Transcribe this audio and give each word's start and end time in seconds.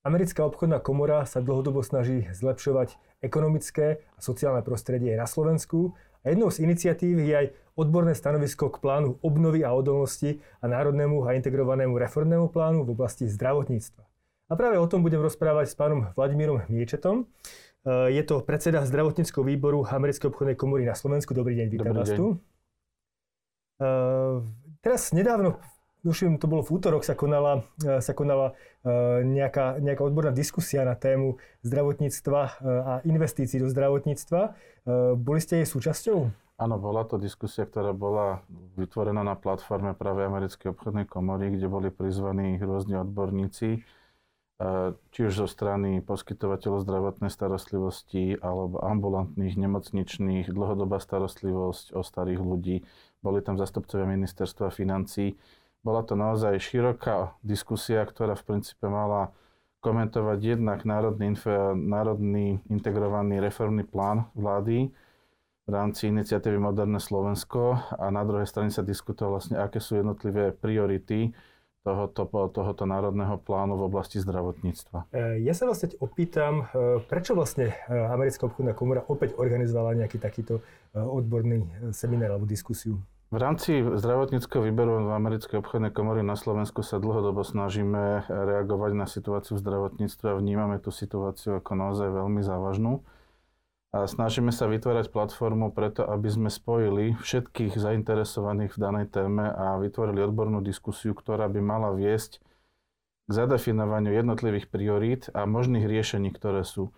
Americká 0.00 0.48
obchodná 0.48 0.80
komora 0.80 1.28
sa 1.28 1.44
dlhodobo 1.44 1.84
snaží 1.84 2.24
zlepšovať 2.32 2.96
ekonomické 3.20 4.00
a 4.16 4.20
sociálne 4.24 4.64
prostredie 4.64 5.12
na 5.12 5.28
Slovensku 5.28 5.92
a 6.24 6.32
jednou 6.32 6.48
z 6.48 6.64
iniciatív 6.64 7.20
je 7.20 7.34
aj 7.36 7.46
odborné 7.76 8.16
stanovisko 8.16 8.72
k 8.72 8.80
plánu 8.80 9.20
obnovy 9.20 9.60
a 9.60 9.76
odolnosti 9.76 10.40
a 10.64 10.72
národnému 10.72 11.28
a 11.28 11.36
integrovanému 11.36 12.00
reformnému 12.00 12.48
plánu 12.48 12.88
v 12.88 12.96
oblasti 12.96 13.28
zdravotníctva. 13.28 14.00
A 14.48 14.52
práve 14.56 14.80
o 14.80 14.88
tom 14.88 15.04
budem 15.04 15.20
rozprávať 15.20 15.68
s 15.68 15.76
pánom 15.76 16.08
Vladimírom 16.16 16.64
Miečetom. 16.72 17.28
E, 17.84 18.16
je 18.16 18.24
to 18.24 18.40
predseda 18.40 18.88
zdravotníckého 18.88 19.44
výboru 19.44 19.84
Americkej 19.84 20.32
obchodnej 20.32 20.56
komory 20.56 20.88
na 20.88 20.96
Slovensku. 20.96 21.36
Dobrý 21.36 21.60
deň, 21.60 21.66
vítam 21.68 21.92
vás 21.92 22.08
tu. 22.08 22.40
E, 23.78 23.86
teraz 24.80 25.12
nedávno 25.12 25.60
Duším, 26.00 26.40
to 26.40 26.48
bolo 26.48 26.64
v 26.64 26.80
útorok, 26.80 27.04
sa 27.04 27.12
konala, 27.12 27.68
e, 27.84 28.00
sa 28.00 28.16
konala 28.16 28.56
e, 28.80 29.20
nejaká, 29.20 29.76
nejaká 29.84 30.00
odborná 30.00 30.32
diskusia 30.32 30.80
na 30.88 30.96
tému 30.96 31.36
zdravotníctva 31.60 32.40
e, 32.40 32.50
a 32.64 32.92
investícií 33.04 33.60
do 33.60 33.68
zdravotníctva. 33.68 34.56
Boli 35.20 35.44
ste 35.44 35.60
jej 35.60 35.68
súčasťou? 35.68 36.18
Áno, 36.56 36.76
bola 36.80 37.04
to 37.04 37.20
diskusia, 37.20 37.68
ktorá 37.68 37.92
bola 37.92 38.40
vytvorená 38.80 39.20
na 39.20 39.36
platforme 39.36 39.92
práve 39.92 40.24
Americkej 40.24 40.72
obchodnej 40.72 41.04
komory, 41.04 41.52
kde 41.52 41.68
boli 41.68 41.88
prizvaní 41.92 42.56
rôzni 42.56 42.96
odborníci, 42.96 43.84
či 45.12 45.20
už 45.20 45.32
zo 45.44 45.48
strany 45.48 46.00
poskytovateľov 46.04 46.84
zdravotnej 46.84 47.32
starostlivosti 47.32 48.40
alebo 48.40 48.80
ambulantných, 48.80 49.56
nemocničných, 49.56 50.52
dlhodobá 50.52 50.96
starostlivosť 51.00 51.96
o 51.96 52.00
starých 52.00 52.40
ľudí. 52.40 52.76
Boli 53.20 53.44
tam 53.44 53.60
zastupcovia 53.60 54.08
ministerstva 54.08 54.72
financí 54.72 55.36
bola 55.80 56.04
to 56.04 56.14
naozaj 56.16 56.60
široká 56.60 57.36
diskusia, 57.40 58.04
ktorá 58.04 58.36
v 58.36 58.46
princípe 58.46 58.86
mala 58.86 59.32
komentovať 59.80 60.38
jednak 60.60 60.84
národný, 60.84 61.32
národný 61.74 62.60
integrovaný 62.68 63.40
reformný 63.40 63.88
plán 63.88 64.28
vlády 64.36 64.92
v 65.64 65.68
rámci 65.72 66.12
iniciatívy 66.12 66.60
Moderné 66.60 67.00
Slovensko 67.00 67.78
a 67.96 68.06
na 68.12 68.26
druhej 68.26 68.44
strane 68.44 68.68
sa 68.74 68.84
diskutovalo 68.84 69.40
vlastne, 69.40 69.56
aké 69.56 69.80
sú 69.80 69.96
jednotlivé 69.96 70.52
priority 70.52 71.32
tohoto, 71.80 72.28
tohoto 72.52 72.84
národného 72.84 73.40
plánu 73.40 73.80
v 73.80 73.86
oblasti 73.88 74.20
zdravotníctva. 74.20 75.08
E, 75.08 75.40
ja 75.46 75.56
sa 75.56 75.64
vlastne 75.64 75.96
opýtam, 76.02 76.68
e, 76.74 77.00
prečo 77.08 77.32
vlastne 77.32 77.72
e, 77.72 77.74
Americká 77.88 78.52
obchodná 78.52 78.76
komora 78.76 79.00
opäť 79.08 79.32
organizovala 79.40 79.96
nejaký 79.96 80.20
takýto 80.20 80.60
odborný 80.92 81.64
seminár 81.94 82.36
alebo 82.36 82.44
diskusiu? 82.44 83.00
V 83.30 83.38
rámci 83.38 83.78
zdravotníckého 83.78 84.66
výberu 84.66 85.06
v 85.06 85.14
Americkej 85.14 85.62
obchodnej 85.62 85.94
komory 85.94 86.26
na 86.26 86.34
Slovensku 86.34 86.82
sa 86.82 86.98
dlhodobo 86.98 87.46
snažíme 87.46 88.26
reagovať 88.26 88.92
na 88.98 89.06
situáciu 89.06 89.54
v 89.54 89.62
zdravotníctve 89.62 90.34
a 90.34 90.38
vnímame 90.42 90.82
tú 90.82 90.90
situáciu 90.90 91.62
ako 91.62 91.78
naozaj 91.78 92.10
veľmi 92.10 92.42
závažnú. 92.42 93.06
A 93.94 94.10
snažíme 94.10 94.50
sa 94.50 94.66
vytvárať 94.66 95.14
platformu 95.14 95.70
preto, 95.70 96.10
aby 96.10 96.26
sme 96.26 96.50
spojili 96.50 97.14
všetkých 97.22 97.78
zainteresovaných 97.78 98.74
v 98.74 98.82
danej 98.82 99.06
téme 99.14 99.46
a 99.46 99.78
vytvorili 99.78 100.26
odbornú 100.26 100.58
diskusiu, 100.58 101.14
ktorá 101.14 101.46
by 101.46 101.62
mala 101.62 101.94
viesť 101.94 102.42
k 103.26 103.30
zadefinovaniu 103.30 104.10
jednotlivých 104.10 104.66
priorít 104.74 105.30
a 105.30 105.46
možných 105.46 105.86
riešení, 105.86 106.34
ktoré 106.34 106.66
sú. 106.66 106.90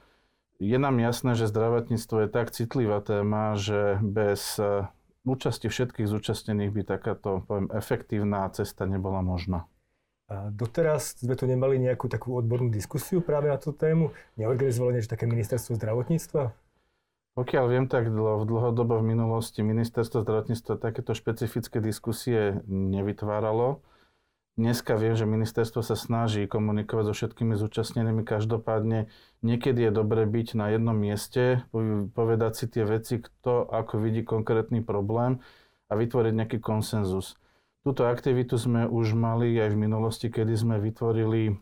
Je 0.57 0.81
nám 0.81 0.97
jasné, 0.97 1.37
že 1.37 1.45
zdravotníctvo 1.45 2.25
je 2.25 2.29
tak 2.33 2.57
citlivá 2.57 3.05
téma, 3.05 3.53
že 3.53 4.01
bez 4.01 4.57
účasti 5.23 5.71
všetkých 5.71 6.11
zúčastnených 6.11 6.71
by 6.75 6.83
takáto, 6.87 7.47
poviem, 7.47 7.71
efektívna 7.75 8.47
cesta 8.51 8.87
nebola 8.87 9.23
možná. 9.23 9.67
A 10.33 10.49
doteraz 10.49 11.21
sme 11.21 11.37
tu 11.37 11.45
nemali 11.45 11.77
nejakú 11.77 12.09
takú 12.09 12.33
odbornú 12.39 12.73
diskusiu 12.73 13.21
práve 13.21 13.53
na 13.53 13.61
tú 13.61 13.75
tému? 13.77 14.17
Neorganizovalo 14.41 14.97
niečo 14.97 15.13
také 15.13 15.29
ministerstvo 15.29 15.77
zdravotníctva? 15.77 16.57
Pokiaľ 17.33 17.65
viem, 17.69 17.85
tak 17.89 18.13
v 18.13 18.45
dlhodobo 18.45 19.01
v 19.01 19.09
minulosti 19.17 19.65
ministerstvo 19.65 20.21
zdravotníctva 20.21 20.77
takéto 20.77 21.17
špecifické 21.17 21.81
diskusie 21.81 22.61
nevytváralo. 22.69 23.81
Dneska 24.53 25.01
viem, 25.01 25.17
že 25.17 25.25
ministerstvo 25.25 25.81
sa 25.81 25.97
snaží 25.97 26.45
komunikovať 26.45 27.09
so 27.09 27.15
všetkými 27.17 27.57
zúčastnenými. 27.57 28.21
Každopádne 28.21 29.09
niekedy 29.41 29.89
je 29.89 29.93
dobre 29.97 30.29
byť 30.29 30.49
na 30.61 30.77
jednom 30.77 30.93
mieste, 30.93 31.65
povedať 32.13 32.53
si 32.53 32.65
tie 32.69 32.85
veci, 32.85 33.25
kto 33.25 33.65
ako 33.65 33.97
vidí 34.05 34.21
konkrétny 34.21 34.85
problém 34.85 35.41
a 35.89 35.97
vytvoriť 35.97 36.33
nejaký 36.37 36.59
konsenzus. 36.61 37.41
Túto 37.81 38.05
aktivitu 38.05 38.61
sme 38.61 38.85
už 38.85 39.17
mali 39.17 39.57
aj 39.57 39.73
v 39.73 39.81
minulosti, 39.89 40.29
kedy 40.29 40.53
sme 40.53 40.77
vytvorili 40.85 41.43
e, 41.49 41.53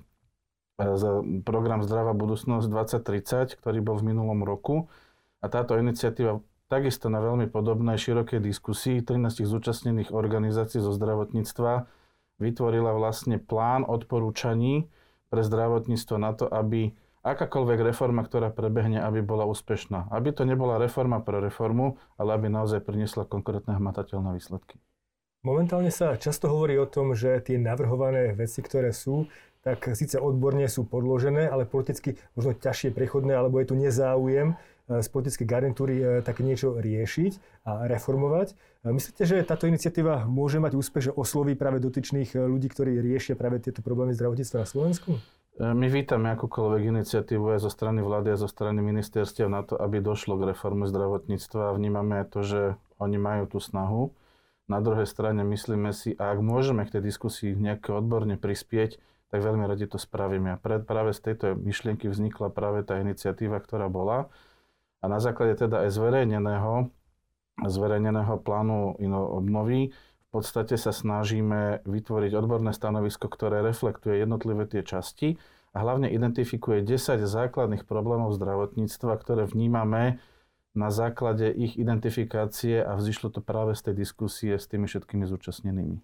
program 1.46 1.86
Zdravá 1.86 2.10
budúcnosť 2.10 2.66
2030, 2.66 3.62
ktorý 3.62 3.78
bol 3.86 4.02
v 4.02 4.10
minulom 4.10 4.42
roku. 4.42 4.90
A 5.40 5.46
táto 5.46 5.78
iniciatíva 5.78 6.42
takisto 6.66 7.06
na 7.06 7.22
veľmi 7.22 7.46
podobnej 7.46 7.94
širokej 8.02 8.42
diskusii 8.42 8.98
13 8.98 9.46
zúčastnených 9.46 10.10
organizácií 10.10 10.82
zo 10.82 10.90
zdravotníctva 10.90 11.99
vytvorila 12.40 12.96
vlastne 12.96 13.36
plán 13.36 13.84
odporúčaní 13.86 14.88
pre 15.28 15.44
zdravotníctvo 15.46 16.16
na 16.18 16.32
to, 16.34 16.48
aby 16.48 16.96
akákoľvek 17.20 17.92
reforma, 17.92 18.24
ktorá 18.24 18.48
prebehne, 18.48 18.98
aby 19.04 19.20
bola 19.20 19.44
úspešná. 19.44 20.08
Aby 20.08 20.32
to 20.32 20.48
nebola 20.48 20.80
reforma 20.80 21.20
pre 21.20 21.38
reformu, 21.38 22.00
ale 22.16 22.34
aby 22.34 22.48
naozaj 22.48 22.80
priniesla 22.80 23.28
konkrétne 23.28 23.76
hmatateľné 23.76 24.34
výsledky. 24.34 24.80
Momentálne 25.40 25.88
sa 25.88 26.20
často 26.20 26.52
hovorí 26.52 26.76
o 26.76 26.88
tom, 26.88 27.16
že 27.16 27.40
tie 27.40 27.56
navrhované 27.56 28.36
veci, 28.36 28.60
ktoré 28.60 28.92
sú, 28.92 29.24
tak 29.60 29.92
síce 29.92 30.16
odborne 30.16 30.64
sú 30.68 30.88
podložené, 30.88 31.48
ale 31.48 31.68
politicky 31.68 32.16
možno 32.32 32.56
ťažšie 32.56 32.96
prechodné, 32.96 33.36
alebo 33.36 33.60
je 33.60 33.72
tu 33.72 33.76
nezáujem 33.76 34.56
z 34.98 35.08
politickej 35.14 35.46
garnitúry 35.46 35.94
e, 36.02 36.04
také 36.26 36.42
niečo 36.42 36.74
riešiť 36.74 37.62
a 37.62 37.86
reformovať. 37.86 38.58
E, 38.82 38.90
myslíte, 38.90 39.22
že 39.22 39.46
táto 39.46 39.70
iniciatíva 39.70 40.26
môže 40.26 40.58
mať 40.58 40.74
úspech, 40.74 41.10
že 41.10 41.12
osloví 41.14 41.54
práve 41.54 41.78
dotyčných 41.78 42.34
e, 42.34 42.42
ľudí, 42.42 42.66
ktorí 42.66 42.98
riešia 42.98 43.38
práve 43.38 43.62
tieto 43.62 43.86
problémy 43.86 44.10
zdravotníctva 44.18 44.66
na 44.66 44.68
Slovensku? 44.68 45.14
My 45.60 45.92
vítame 45.92 46.32
akúkoľvek 46.32 46.88
iniciatívu 46.88 47.52
aj 47.52 47.68
zo 47.68 47.68
strany 47.68 48.00
vlády 48.00 48.32
a 48.32 48.40
zo 48.40 48.48
strany 48.48 48.80
ministerstiev 48.80 49.44
na 49.44 49.60
to, 49.60 49.76
aby 49.76 50.00
došlo 50.00 50.40
k 50.40 50.56
reforme 50.56 50.88
zdravotníctva. 50.88 51.76
Vnímame 51.76 52.24
to, 52.32 52.40
že 52.40 52.60
oni 52.96 53.20
majú 53.20 53.44
tú 53.44 53.58
snahu. 53.60 54.08
Na 54.72 54.80
druhej 54.80 55.04
strane 55.04 55.44
myslíme 55.44 55.92
si, 55.92 56.16
a 56.16 56.32
ak 56.32 56.40
môžeme 56.40 56.88
k 56.88 56.96
tej 56.96 57.12
diskusii 57.12 57.52
nejako 57.60 58.00
odborne 58.00 58.40
prispieť, 58.40 58.96
tak 59.28 59.46
veľmi 59.46 59.68
radi 59.68 59.84
to 59.84 60.00
spravíme. 60.00 60.56
A 60.56 60.60
práve 60.62 61.12
z 61.12 61.20
tejto 61.20 61.46
myšlienky 61.60 62.08
vznikla 62.08 62.48
práve 62.50 62.80
tá 62.82 62.96
iniciatíva, 62.98 63.60
ktorá 63.60 63.92
bola. 63.92 64.32
A 65.00 65.08
na 65.08 65.18
základe 65.18 65.56
teda 65.56 65.88
aj 65.88 65.96
zverejneného, 65.96 66.92
zverejneného 67.64 68.36
plánu 68.40 69.00
obnovy 69.36 69.92
v 70.30 70.38
podstate 70.38 70.78
sa 70.78 70.94
snažíme 70.94 71.82
vytvoriť 71.82 72.32
odborné 72.38 72.70
stanovisko, 72.70 73.26
ktoré 73.26 73.66
reflektuje 73.66 74.22
jednotlivé 74.22 74.62
tie 74.70 74.86
časti 74.86 75.42
a 75.74 75.82
hlavne 75.82 76.06
identifikuje 76.06 76.86
10 76.86 77.26
základných 77.26 77.82
problémov 77.82 78.38
zdravotníctva, 78.38 79.12
ktoré 79.18 79.50
vnímame 79.50 80.22
na 80.70 80.94
základe 80.94 81.50
ich 81.50 81.74
identifikácie 81.74 82.78
a 82.78 82.94
vzýšlo 82.94 83.34
to 83.34 83.40
práve 83.42 83.74
z 83.74 83.90
tej 83.90 83.94
diskusie 84.06 84.54
s 84.54 84.70
tými 84.70 84.86
všetkými 84.86 85.26
zúčastnenými. 85.26 85.98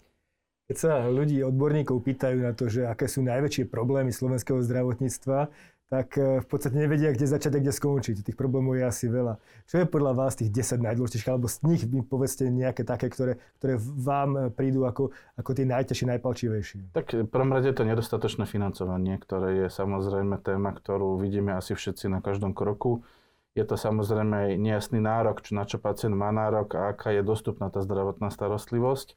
Keď 0.66 0.76
sa 0.76 1.06
ľudí, 1.06 1.38
odborníkov 1.46 2.02
pýtajú 2.02 2.42
na 2.42 2.50
to, 2.50 2.66
že 2.66 2.90
aké 2.90 3.06
sú 3.06 3.22
najväčšie 3.22 3.70
problémy 3.70 4.10
slovenského 4.10 4.58
zdravotníctva, 4.58 5.46
tak 5.86 6.18
e, 6.18 6.42
v 6.42 6.46
podstate 6.46 6.74
nevedia, 6.74 7.14
kde 7.14 7.30
začať 7.30 7.58
a 7.58 7.62
kde 7.62 7.70
skončiť. 7.70 8.26
Tých 8.26 8.38
problémov 8.38 8.74
je 8.74 8.84
asi 8.86 9.06
veľa. 9.06 9.38
Čo 9.70 9.82
je 9.82 9.86
podľa 9.86 10.12
vás 10.18 10.34
tých 10.34 10.50
10 10.50 10.82
najdôležitejších, 10.82 11.30
alebo 11.30 11.46
z 11.46 11.62
nich 11.62 11.82
mi 11.86 12.02
povedzte 12.02 12.50
nejaké 12.50 12.82
také, 12.82 13.06
ktoré, 13.06 13.38
ktoré 13.62 13.78
vám 13.78 14.30
e, 14.34 14.40
prídu 14.50 14.82
ako, 14.82 15.14
ako 15.38 15.50
tie 15.54 15.66
najťažšie, 15.66 16.06
najpalčivejšie? 16.18 16.80
Tak 16.90 17.14
v 17.14 17.30
prvom 17.30 17.54
rade 17.54 17.70
to 17.70 17.86
nedostatočné 17.86 18.50
financovanie, 18.50 19.14
ktoré 19.22 19.66
je 19.66 19.68
samozrejme 19.70 20.42
téma, 20.42 20.74
ktorú 20.74 21.22
vidíme 21.22 21.54
asi 21.54 21.78
všetci 21.78 22.10
na 22.10 22.18
každom 22.18 22.50
kroku. 22.50 23.06
Je 23.54 23.64
to 23.64 23.78
samozrejme 23.78 24.58
nejasný 24.58 25.00
nárok, 25.00 25.40
čo, 25.40 25.56
na 25.56 25.64
čo 25.64 25.80
pacient 25.80 26.12
má 26.12 26.28
nárok 26.28 26.76
a 26.76 26.92
aká 26.92 27.14
je 27.14 27.24
dostupná 27.24 27.72
tá 27.72 27.80
zdravotná 27.80 28.28
starostlivosť. 28.28 29.16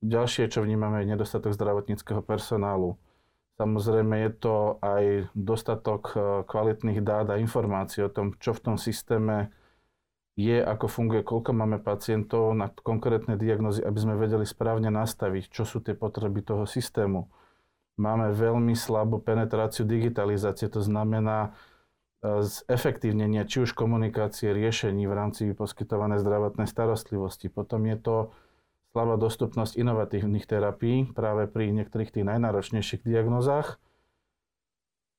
Ďalšie, 0.00 0.48
čo 0.48 0.62
vnímame, 0.62 1.02
je 1.02 1.12
nedostatok 1.12 1.52
zdravotníckého 1.56 2.22
personálu 2.22 3.00
Samozrejme 3.60 4.24
je 4.24 4.32
to 4.40 4.80
aj 4.80 5.28
dostatok 5.36 6.02
e, 6.16 6.18
kvalitných 6.48 7.04
dát 7.04 7.28
a 7.28 7.36
informácií 7.36 8.00
o 8.00 8.08
tom, 8.08 8.32
čo 8.40 8.56
v 8.56 8.72
tom 8.72 8.76
systéme 8.80 9.52
je, 10.32 10.64
ako 10.64 10.88
funguje, 10.88 11.20
koľko 11.20 11.52
máme 11.52 11.76
pacientov 11.84 12.56
na 12.56 12.72
konkrétne 12.72 13.36
diagnozy, 13.36 13.84
aby 13.84 13.98
sme 14.00 14.16
vedeli 14.16 14.48
správne 14.48 14.88
nastaviť, 14.88 15.52
čo 15.52 15.68
sú 15.68 15.84
tie 15.84 15.92
potreby 15.92 16.40
toho 16.40 16.64
systému. 16.64 17.28
Máme 18.00 18.32
veľmi 18.32 18.72
slabú 18.72 19.20
penetráciu 19.20 19.84
digitalizácie, 19.84 20.72
to 20.72 20.80
znamená 20.80 21.52
e, 22.24 22.40
zefektívnenie 22.64 23.44
či 23.44 23.60
už 23.60 23.76
komunikácie, 23.76 24.56
riešení 24.56 25.04
v 25.04 25.12
rámci 25.12 25.52
poskytovanej 25.52 26.24
zdravotnej 26.24 26.64
starostlivosti. 26.64 27.52
Potom 27.52 27.84
je 27.84 28.00
to 28.00 28.16
slabá 28.90 29.14
dostupnosť 29.14 29.78
inovatívnych 29.78 30.46
terapií 30.50 31.14
práve 31.14 31.46
pri 31.46 31.70
niektorých 31.70 32.10
tých 32.10 32.26
najnáročnejších 32.26 33.06
diagnozách. 33.06 33.78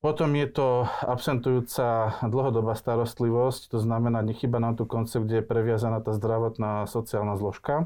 Potom 0.01 0.33
je 0.33 0.49
to 0.49 0.89
absentujúca 1.05 2.17
dlhodobá 2.25 2.73
starostlivosť, 2.73 3.69
to 3.69 3.77
znamená, 3.77 4.25
nechyba 4.25 4.57
nám 4.57 4.81
tu 4.81 4.89
koncept, 4.89 5.29
kde 5.29 5.39
je 5.39 5.45
previazaná 5.45 6.01
tá 6.01 6.09
zdravotná 6.09 6.89
sociálna 6.89 7.37
zložka. 7.37 7.85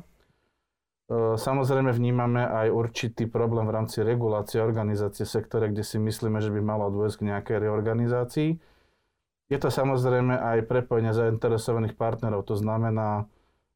E, 1.11 1.35
samozrejme 1.35 1.91
vnímame 1.91 2.39
aj 2.39 2.71
určitý 2.71 3.27
problém 3.27 3.67
v 3.67 3.75
rámci 3.75 3.99
regulácie 3.99 4.63
organizácie 4.63 5.27
sektore, 5.27 5.67
kde 5.67 5.83
si 5.83 5.99
myslíme, 5.99 6.39
že 6.39 6.55
by 6.55 6.63
malo 6.63 6.87
dôjsť 6.87 7.19
k 7.19 7.27
nejakej 7.35 7.57
reorganizácii. 7.67 8.49
Je 9.51 9.57
to 9.59 9.67
samozrejme 9.67 10.39
aj 10.39 10.71
prepojenie 10.71 11.11
zainteresovaných 11.11 11.99
partnerov, 11.99 12.47
to 12.47 12.55
znamená 12.55 13.27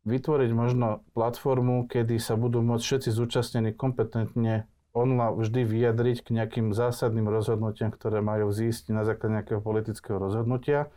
vytvoriť 0.08 0.52
možno 0.56 1.04
platformu, 1.12 1.88
kedy 1.88 2.20
sa 2.20 2.40
budú 2.40 2.64
môcť 2.64 2.84
všetci 2.84 3.10
zúčastnení 3.12 3.72
kompetentne 3.76 4.68
online 4.96 5.38
vždy 5.38 5.62
vyjadriť 5.64 6.18
k 6.26 6.30
nejakým 6.34 6.74
zásadným 6.74 7.30
rozhodnutiam, 7.30 7.94
ktoré 7.94 8.26
majú 8.26 8.50
zísť 8.50 8.92
na 8.92 9.06
základe 9.06 9.40
nejakého 9.40 9.62
politického 9.62 10.18
rozhodnutia. 10.18 10.90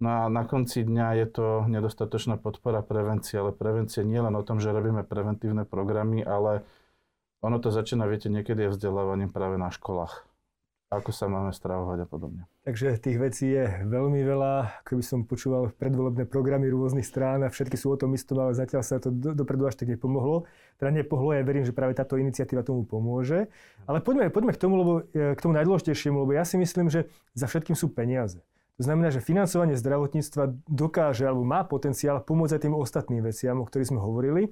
No 0.00 0.08
a 0.08 0.32
na 0.32 0.48
konci 0.48 0.80
dňa 0.80 1.06
je 1.20 1.26
to 1.28 1.46
nedostatočná 1.68 2.40
podpora 2.40 2.80
prevencie, 2.80 3.36
ale 3.36 3.52
prevencia 3.52 4.00
nie 4.00 4.16
len 4.16 4.32
o 4.32 4.40
tom, 4.40 4.56
že 4.56 4.72
robíme 4.72 5.04
preventívne 5.04 5.68
programy, 5.68 6.24
ale 6.24 6.64
ono 7.44 7.60
to 7.60 7.68
začína, 7.68 8.08
viete, 8.08 8.32
niekedy 8.32 8.68
je 8.68 8.72
vzdelávaním 8.72 9.28
práve 9.28 9.60
na 9.60 9.68
školách 9.68 10.29
ako 10.90 11.14
sa 11.14 11.30
máme 11.30 11.54
stravovať 11.54 12.02
a 12.02 12.06
podobne. 12.10 12.42
Takže 12.66 12.98
tých 12.98 13.22
vecí 13.22 13.46
je 13.46 13.86
veľmi 13.86 14.26
veľa. 14.26 14.82
Keby 14.82 15.02
som 15.06 15.22
počúval 15.22 15.70
predvolebné 15.78 16.26
programy 16.26 16.66
rôznych 16.66 17.06
strán 17.06 17.46
a 17.46 17.48
všetky 17.48 17.78
sú 17.78 17.94
o 17.94 17.96
tom 17.96 18.10
istom, 18.18 18.42
ale 18.42 18.58
zatiaľ 18.58 18.82
sa 18.82 18.98
to 18.98 19.14
dopredu 19.14 19.70
až 19.70 19.78
tak 19.78 19.86
nepomohlo. 19.86 20.50
Teda 20.82 20.90
nepohlo, 20.90 21.30
ja 21.30 21.46
verím, 21.46 21.62
že 21.62 21.70
práve 21.70 21.94
táto 21.94 22.18
iniciatíva 22.18 22.66
tomu 22.66 22.82
pomôže. 22.82 23.46
Ale 23.86 24.02
poďme, 24.02 24.34
poďme 24.34 24.50
k 24.50 24.58
tomu, 24.58 24.74
lebo, 24.82 24.92
e, 25.14 25.38
k 25.38 25.40
tomu 25.40 25.54
najdôležitejšiemu, 25.54 26.26
lebo 26.26 26.34
ja 26.34 26.42
si 26.42 26.58
myslím, 26.58 26.90
že 26.90 27.06
za 27.38 27.46
všetkým 27.46 27.78
sú 27.78 27.86
peniaze. 27.94 28.42
To 28.82 28.82
znamená, 28.82 29.14
že 29.14 29.22
financovanie 29.22 29.78
zdravotníctva 29.78 30.58
dokáže 30.66 31.22
alebo 31.22 31.46
má 31.46 31.62
potenciál 31.62 32.18
pomôcť 32.18 32.58
aj 32.58 32.62
tým 32.66 32.74
ostatným 32.74 33.22
veciam, 33.22 33.62
o 33.62 33.68
ktorých 33.68 33.94
sme 33.94 34.02
hovorili. 34.02 34.50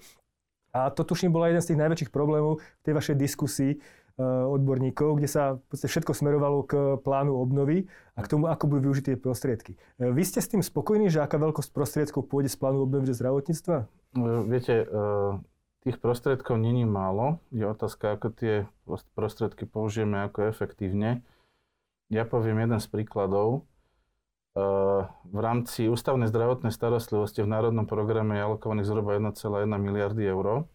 A 0.69 0.93
to 0.93 1.03
tuším 1.03 1.33
bola 1.33 1.49
jeden 1.49 1.65
z 1.65 1.73
tých 1.73 1.81
najväčších 1.81 2.11
problémov 2.13 2.61
v 2.61 2.83
tej 2.85 2.95
vašej 2.95 3.17
diskusii, 3.17 3.73
odborníkov, 4.19 5.23
kde 5.23 5.29
sa 5.31 5.63
všetko 5.71 6.11
smerovalo 6.11 6.67
k 6.67 6.73
plánu 7.07 7.39
obnovy 7.39 7.87
a 8.19 8.27
k 8.27 8.31
tomu, 8.35 8.51
ako 8.51 8.67
budú 8.67 8.91
využiť 8.91 9.15
tie 9.15 9.17
prostriedky. 9.17 9.79
Eh, 10.03 10.11
vy 10.11 10.23
ste 10.27 10.43
s 10.43 10.51
tým 10.51 10.63
spokojní, 10.63 11.07
že 11.07 11.23
aká 11.23 11.39
veľkosť 11.39 11.71
prostriedkov 11.71 12.27
pôjde 12.27 12.51
z 12.51 12.59
plánu 12.59 12.83
obnovy 12.83 13.07
do 13.07 13.15
zdravotníctva? 13.15 13.87
Eh, 13.87 14.43
viete, 14.51 14.75
tých 15.87 16.03
prostriedkov 16.03 16.59
není 16.59 16.83
málo. 16.83 17.39
Je 17.55 17.63
otázka, 17.63 18.19
ako 18.19 18.35
tie 18.35 18.55
prostriedky 19.15 19.65
použijeme 19.65 20.27
ako 20.27 20.51
efektívne. 20.51 21.23
Ja 22.11 22.27
poviem 22.27 22.59
jeden 22.59 22.83
z 22.83 22.89
príkladov. 22.91 23.69
V 24.59 25.39
rámci 25.39 25.87
ústavnej 25.87 26.27
zdravotnej 26.27 26.75
starostlivosti 26.75 27.47
v 27.47 27.53
národnom 27.53 27.87
programe 27.87 28.43
je 28.43 28.43
alokovaných 28.43 28.91
zhruba 28.91 29.15
1,1 29.15 29.71
miliardy 29.79 30.27
eur 30.27 30.67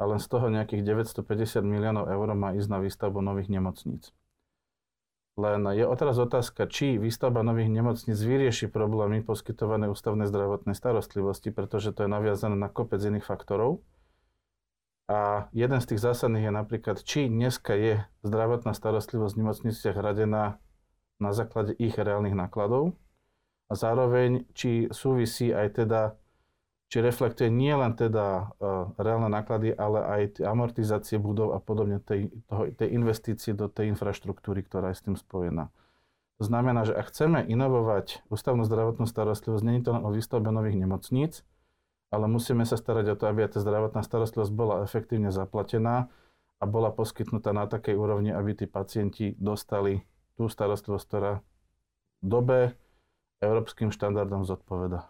a 0.00 0.02
len 0.08 0.16
z 0.16 0.26
toho 0.32 0.48
nejakých 0.48 0.80
950 0.80 1.60
miliónov 1.60 2.08
eur 2.08 2.32
má 2.32 2.56
ísť 2.56 2.68
na 2.72 2.80
výstavbu 2.80 3.20
nových 3.20 3.52
nemocníc. 3.52 4.16
Len 5.36 5.60
je 5.76 5.84
teraz 5.96 6.16
otázka, 6.16 6.68
či 6.68 6.96
výstavba 6.96 7.44
nových 7.44 7.68
nemocníc 7.68 8.16
vyrieši 8.16 8.72
problémy 8.72 9.20
poskytované 9.20 9.92
ústavnej 9.92 10.28
zdravotnej 10.28 10.72
starostlivosti, 10.72 11.52
pretože 11.52 11.92
to 11.92 12.04
je 12.04 12.10
naviazané 12.12 12.56
na 12.56 12.72
kopec 12.72 13.00
iných 13.00 13.24
faktorov. 13.24 13.84
A 15.10 15.50
jeden 15.50 15.80
z 15.80 15.86
tých 15.94 16.00
zásadných 16.00 16.48
je 16.48 16.54
napríklad, 16.54 16.96
či 17.02 17.26
dneska 17.26 17.76
je 17.76 18.04
zdravotná 18.22 18.72
starostlivosť 18.72 19.32
v 19.36 19.40
nemocniciach 19.42 19.96
hradená 19.96 20.60
na 21.20 21.30
základe 21.36 21.76
ich 21.76 21.98
reálnych 21.98 22.36
nákladov 22.36 22.96
a 23.68 23.76
zároveň, 23.76 24.48
či 24.54 24.92
súvisí 24.92 25.50
aj 25.50 25.82
teda 25.82 26.19
či 26.90 26.98
reflektuje 26.98 27.54
nie 27.54 27.70
len 27.70 27.94
teda 27.94 28.50
uh, 28.58 28.90
reálne 28.98 29.30
náklady, 29.30 29.70
ale 29.70 30.02
aj 30.02 30.22
amortizácie 30.42 31.22
budov 31.22 31.54
a 31.54 31.62
podobne 31.62 32.02
tej, 32.02 32.34
toho, 32.50 32.66
tej 32.74 32.90
investície 32.90 33.54
do 33.54 33.70
tej 33.70 33.94
infraštruktúry, 33.94 34.66
ktorá 34.66 34.90
je 34.90 34.98
s 34.98 35.06
tým 35.06 35.14
spojená. 35.14 35.70
To 36.42 36.44
znamená, 36.48 36.82
že 36.82 36.98
ak 36.98 37.14
chceme 37.14 37.46
inovovať 37.46 38.26
ústavnú 38.26 38.66
zdravotnú 38.66 39.06
starostlivosť, 39.06 39.62
je 39.62 39.84
to 39.86 39.94
len 39.94 40.02
o 40.02 40.10
výstavbe 40.10 40.50
nových 40.50 40.82
nemocníc, 40.82 41.46
ale 42.10 42.26
musíme 42.26 42.66
sa 42.66 42.74
starať 42.74 43.14
o 43.14 43.18
to, 43.22 43.30
aby 43.30 43.46
tá 43.46 43.62
zdravotná 43.62 44.02
starostlivosť 44.02 44.50
bola 44.50 44.82
efektívne 44.82 45.30
zaplatená 45.30 46.10
a 46.58 46.64
bola 46.66 46.90
poskytnutá 46.90 47.54
na 47.54 47.70
takej 47.70 47.94
úrovni, 47.94 48.34
aby 48.34 48.58
tí 48.58 48.66
pacienti 48.66 49.38
dostali 49.38 50.02
tú 50.34 50.50
starostlivosť, 50.50 51.06
ktorá 51.06 51.32
dobe 52.18 52.74
európskym 53.38 53.94
štandardom 53.94 54.42
zodpoveda. 54.42 55.06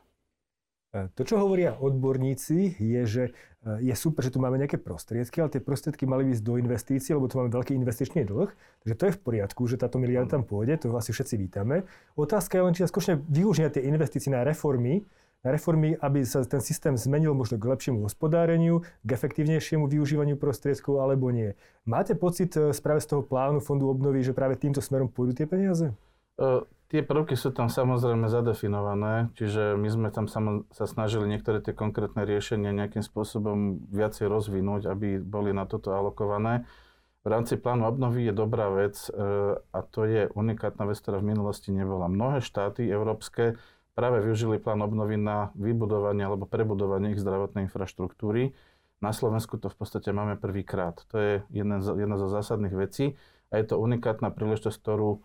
E, 0.90 1.06
to, 1.14 1.22
čo 1.22 1.38
hovoria 1.38 1.78
odborníci, 1.78 2.74
je, 2.82 3.02
že 3.06 3.24
e, 3.62 3.86
je 3.86 3.94
super, 3.94 4.26
že 4.26 4.34
tu 4.34 4.42
máme 4.42 4.58
nejaké 4.58 4.74
prostriedky, 4.74 5.38
ale 5.38 5.54
tie 5.54 5.62
prostriedky 5.62 6.02
mali 6.02 6.34
ísť 6.34 6.42
do 6.42 6.58
investícií, 6.58 7.14
lebo 7.14 7.30
tu 7.30 7.38
máme 7.38 7.54
veľký 7.54 7.78
investičný 7.78 8.26
dlh. 8.26 8.50
Takže 8.82 8.94
to 8.98 9.04
je 9.06 9.14
v 9.14 9.20
poriadku, 9.22 9.62
že 9.70 9.78
táto 9.78 10.02
miliarda 10.02 10.38
tam 10.38 10.42
pôjde, 10.42 10.82
to 10.82 10.90
asi 10.98 11.14
všetci 11.14 11.34
vítame. 11.38 11.86
Otázka 12.18 12.58
je 12.58 12.64
len, 12.66 12.74
či 12.74 12.82
sa 12.82 12.90
skutočne 12.90 13.22
využia 13.30 13.70
tie 13.70 13.86
investície 13.86 14.34
na 14.34 14.42
reformy, 14.42 15.06
na 15.46 15.54
reformy, 15.54 15.94
aby 15.94 16.26
sa 16.26 16.42
ten 16.44 16.60
systém 16.60 16.98
zmenil 16.98 17.32
možno 17.32 17.56
k 17.56 17.70
lepšiemu 17.70 18.04
hospodáreniu, 18.04 18.84
k 19.06 19.08
efektívnejšiemu 19.14 19.86
využívaniu 19.86 20.36
prostriedkov, 20.36 21.00
alebo 21.00 21.30
nie. 21.30 21.54
Máte 21.86 22.18
pocit 22.18 22.58
e, 22.58 22.74
práve 22.82 22.98
z 22.98 23.14
toho 23.14 23.22
plánu 23.22 23.62
Fondu 23.62 23.86
obnovy, 23.86 24.26
že 24.26 24.34
práve 24.34 24.58
týmto 24.58 24.82
smerom 24.82 25.06
pôjdu 25.06 25.38
tie 25.38 25.46
peniaze? 25.46 25.94
Tie 26.90 27.06
prvky 27.06 27.38
sú 27.38 27.54
tam 27.54 27.70
samozrejme 27.70 28.26
zadefinované, 28.26 29.30
čiže 29.38 29.78
my 29.78 29.88
sme 29.88 30.08
tam 30.10 30.26
sa 30.26 30.84
snažili 30.90 31.30
niektoré 31.30 31.62
tie 31.62 31.70
konkrétne 31.70 32.26
riešenia 32.26 32.74
nejakým 32.74 33.06
spôsobom 33.06 33.86
viacej 33.94 34.26
rozvinúť, 34.26 34.90
aby 34.90 35.22
boli 35.22 35.54
na 35.54 35.70
toto 35.70 35.94
alokované. 35.94 36.66
V 37.22 37.28
rámci 37.30 37.54
plánu 37.60 37.86
obnovy 37.86 38.26
je 38.26 38.34
dobrá 38.34 38.72
vec 38.72 38.96
uh, 39.12 39.60
a 39.70 39.78
to 39.86 40.08
je 40.08 40.32
unikátna 40.34 40.88
vec, 40.88 40.98
ktorá 40.98 41.22
v 41.22 41.30
minulosti 41.36 41.70
nebola. 41.70 42.10
Mnohé 42.10 42.42
štáty 42.42 42.88
európske 42.88 43.60
práve 43.94 44.24
využili 44.24 44.56
plán 44.58 44.80
obnovy 44.80 45.20
na 45.20 45.52
vybudovanie 45.54 46.24
alebo 46.26 46.48
prebudovanie 46.48 47.12
ich 47.14 47.20
zdravotnej 47.20 47.68
infraštruktúry. 47.68 48.56
Na 49.04 49.12
Slovensku 49.12 49.60
to 49.60 49.68
v 49.68 49.76
podstate 49.78 50.10
máme 50.16 50.40
prvýkrát. 50.40 50.96
To 51.12 51.16
je 51.20 51.32
jedna, 51.52 51.78
jedna 51.80 52.16
zo 52.16 52.32
zásadných 52.32 52.72
vecí 52.72 53.20
a 53.52 53.60
je 53.60 53.68
to 53.68 53.76
unikátna 53.76 54.32
príležitosť, 54.32 54.80
ktorú 54.80 55.20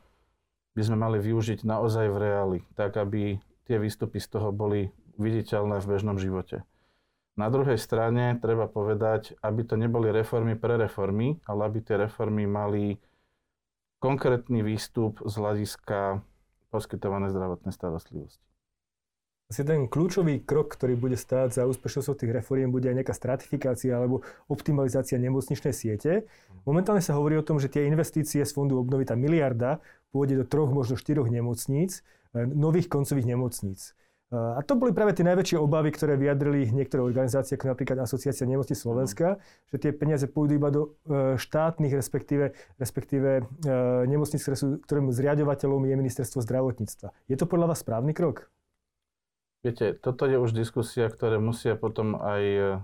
by 0.76 0.82
sme 0.84 1.00
mali 1.00 1.18
využiť 1.24 1.64
naozaj 1.64 2.12
v 2.12 2.18
reáli, 2.20 2.60
tak 2.76 3.00
aby 3.00 3.40
tie 3.66 3.78
výstupy 3.80 4.20
z 4.20 4.28
toho 4.28 4.52
boli 4.52 4.92
viditeľné 5.16 5.80
v 5.80 5.90
bežnom 5.90 6.20
živote. 6.20 6.68
Na 7.36 7.52
druhej 7.52 7.76
strane 7.76 8.40
treba 8.40 8.68
povedať, 8.68 9.36
aby 9.44 9.68
to 9.68 9.76
neboli 9.76 10.08
reformy 10.12 10.56
pre 10.56 10.80
reformy, 10.80 11.40
ale 11.44 11.68
aby 11.68 11.80
tie 11.84 12.00
reformy 12.00 12.48
mali 12.48 12.96
konkrétny 14.00 14.64
výstup 14.64 15.20
z 15.24 15.34
hľadiska 15.36 16.24
poskytovanej 16.72 17.36
zdravotnej 17.36 17.76
starostlivosti. 17.76 18.44
Asi 19.46 19.62
ten 19.62 19.86
kľúčový 19.86 20.42
krok, 20.42 20.74
ktorý 20.74 20.98
bude 20.98 21.14
stáť 21.14 21.62
za 21.62 21.64
úspešnosťou 21.70 22.18
tých 22.18 22.34
reforiem, 22.34 22.74
bude 22.74 22.90
aj 22.90 22.98
nejaká 22.98 23.14
stratifikácia 23.14 23.94
alebo 23.94 24.26
optimalizácia 24.50 25.22
nemocničnej 25.22 25.70
siete. 25.70 26.26
Momentálne 26.66 27.04
sa 27.04 27.14
hovorí 27.14 27.38
o 27.38 27.46
tom, 27.46 27.62
že 27.62 27.70
tie 27.70 27.86
investície 27.86 28.42
z 28.42 28.50
fondu 28.50 28.82
obnovy, 28.82 29.06
tá 29.06 29.14
miliarda, 29.14 29.86
pôjde 30.16 30.40
do 30.40 30.46
troch, 30.48 30.72
možno 30.72 30.96
štyroch 30.96 31.28
nemocníc, 31.28 32.00
e, 32.32 32.48
nových 32.48 32.88
koncových 32.88 33.28
nemocníc. 33.28 33.92
E, 34.32 34.40
a 34.40 34.64
to 34.64 34.80
boli 34.80 34.96
práve 34.96 35.12
tie 35.12 35.28
najväčšie 35.28 35.60
obavy, 35.60 35.92
ktoré 35.92 36.16
vyjadrili 36.16 36.72
niektoré 36.72 37.04
organizácie, 37.04 37.60
ako 37.60 37.76
napríklad 37.76 38.00
Asociácia 38.00 38.48
nemocníc 38.48 38.80
Slovenska, 38.80 39.44
že 39.68 39.76
tie 39.76 39.92
peniaze 39.92 40.32
pôjdu 40.32 40.56
iba 40.56 40.72
do 40.72 40.96
e, 41.04 41.36
štátnych, 41.36 41.92
respektíve, 41.92 42.56
respektíve 42.80 43.44
nemocníc, 44.08 44.48
ktoré 44.48 44.56
sú, 44.56 44.80
ktorým 44.88 45.12
zriadovateľom 45.12 45.84
je 45.84 45.96
ministerstvo 46.00 46.40
zdravotníctva. 46.40 47.12
Je 47.28 47.36
to 47.36 47.44
podľa 47.44 47.76
vás 47.76 47.84
správny 47.84 48.16
krok? 48.16 48.48
Viete, 49.68 49.98
toto 50.00 50.30
je 50.30 50.40
už 50.40 50.56
diskusia, 50.56 51.10
ktoré 51.10 51.42
musia 51.42 51.74
potom 51.74 52.16
aj 52.22 52.80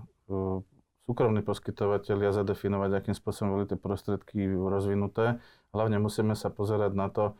súkromní 1.06 1.42
poskytovateľia 1.42 2.30
zadefinovať, 2.30 2.90
akým 2.94 3.14
spôsobom 3.16 3.58
boli 3.58 3.66
tie 3.66 3.78
prostriedky 3.78 4.46
rozvinuté 4.46 5.42
Hlavne 5.72 5.96
musíme 5.98 6.36
sa 6.36 6.52
pozerať 6.52 6.92
na 6.92 7.08
to, 7.08 7.32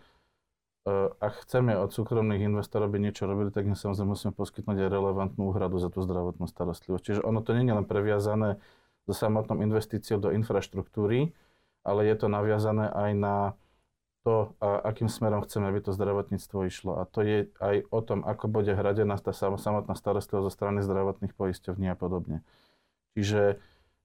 e, 0.88 1.12
ak 1.20 1.44
chceme 1.44 1.76
od 1.76 1.92
súkromných 1.92 2.48
investorov, 2.48 2.88
aby 2.88 2.98
niečo 2.98 3.28
robili, 3.28 3.52
tak 3.52 3.68
im 3.68 3.76
samozrejme 3.76 4.16
musíme 4.16 4.32
poskytnúť 4.32 4.88
aj 4.88 4.88
relevantnú 4.88 5.52
úhradu 5.52 5.76
za 5.76 5.92
tú 5.92 6.00
zdravotnú 6.00 6.48
starostlivosť. 6.48 7.04
Čiže 7.04 7.20
ono 7.20 7.44
to 7.44 7.52
nie 7.52 7.68
je 7.68 7.76
len 7.76 7.84
previazané 7.84 8.56
so 9.04 9.12
samotnou 9.12 9.60
investíciou 9.60 10.16
do 10.16 10.32
infraštruktúry, 10.32 11.36
ale 11.84 12.00
je 12.08 12.14
to 12.16 12.26
naviazané 12.32 12.88
aj 12.88 13.10
na 13.20 13.36
to, 14.22 14.54
akým 14.62 15.10
smerom 15.10 15.42
chceme, 15.42 15.66
aby 15.66 15.82
to 15.82 15.90
zdravotníctvo 15.90 16.58
išlo. 16.70 17.02
A 17.02 17.10
to 17.10 17.26
je 17.26 17.50
aj 17.58 17.82
o 17.90 18.00
tom, 18.06 18.22
ako 18.22 18.46
bude 18.46 18.70
hradená 18.70 19.18
tá 19.18 19.34
samotná 19.34 19.98
starostlivosť 19.98 20.46
zo 20.46 20.52
strany 20.54 20.78
zdravotných 20.80 21.34
poisťovní 21.34 21.90
a 21.90 21.98
podobne. 21.98 22.46
Čiže 23.12 23.60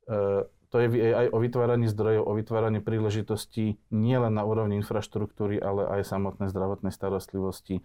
e, 0.07 0.19
to 0.67 0.75
je 0.83 0.87
aj 1.15 1.27
o 1.31 1.37
vytváraní 1.39 1.87
zdrojov, 1.87 2.23
o 2.27 2.33
vytváraní 2.35 2.83
príležitostí 2.83 3.79
nielen 3.87 4.35
na 4.35 4.43
úrovni 4.43 4.75
infraštruktúry, 4.83 5.63
ale 5.63 5.87
aj 5.87 6.11
samotnej 6.11 6.51
zdravotnej 6.51 6.91
starostlivosti. 6.91 7.79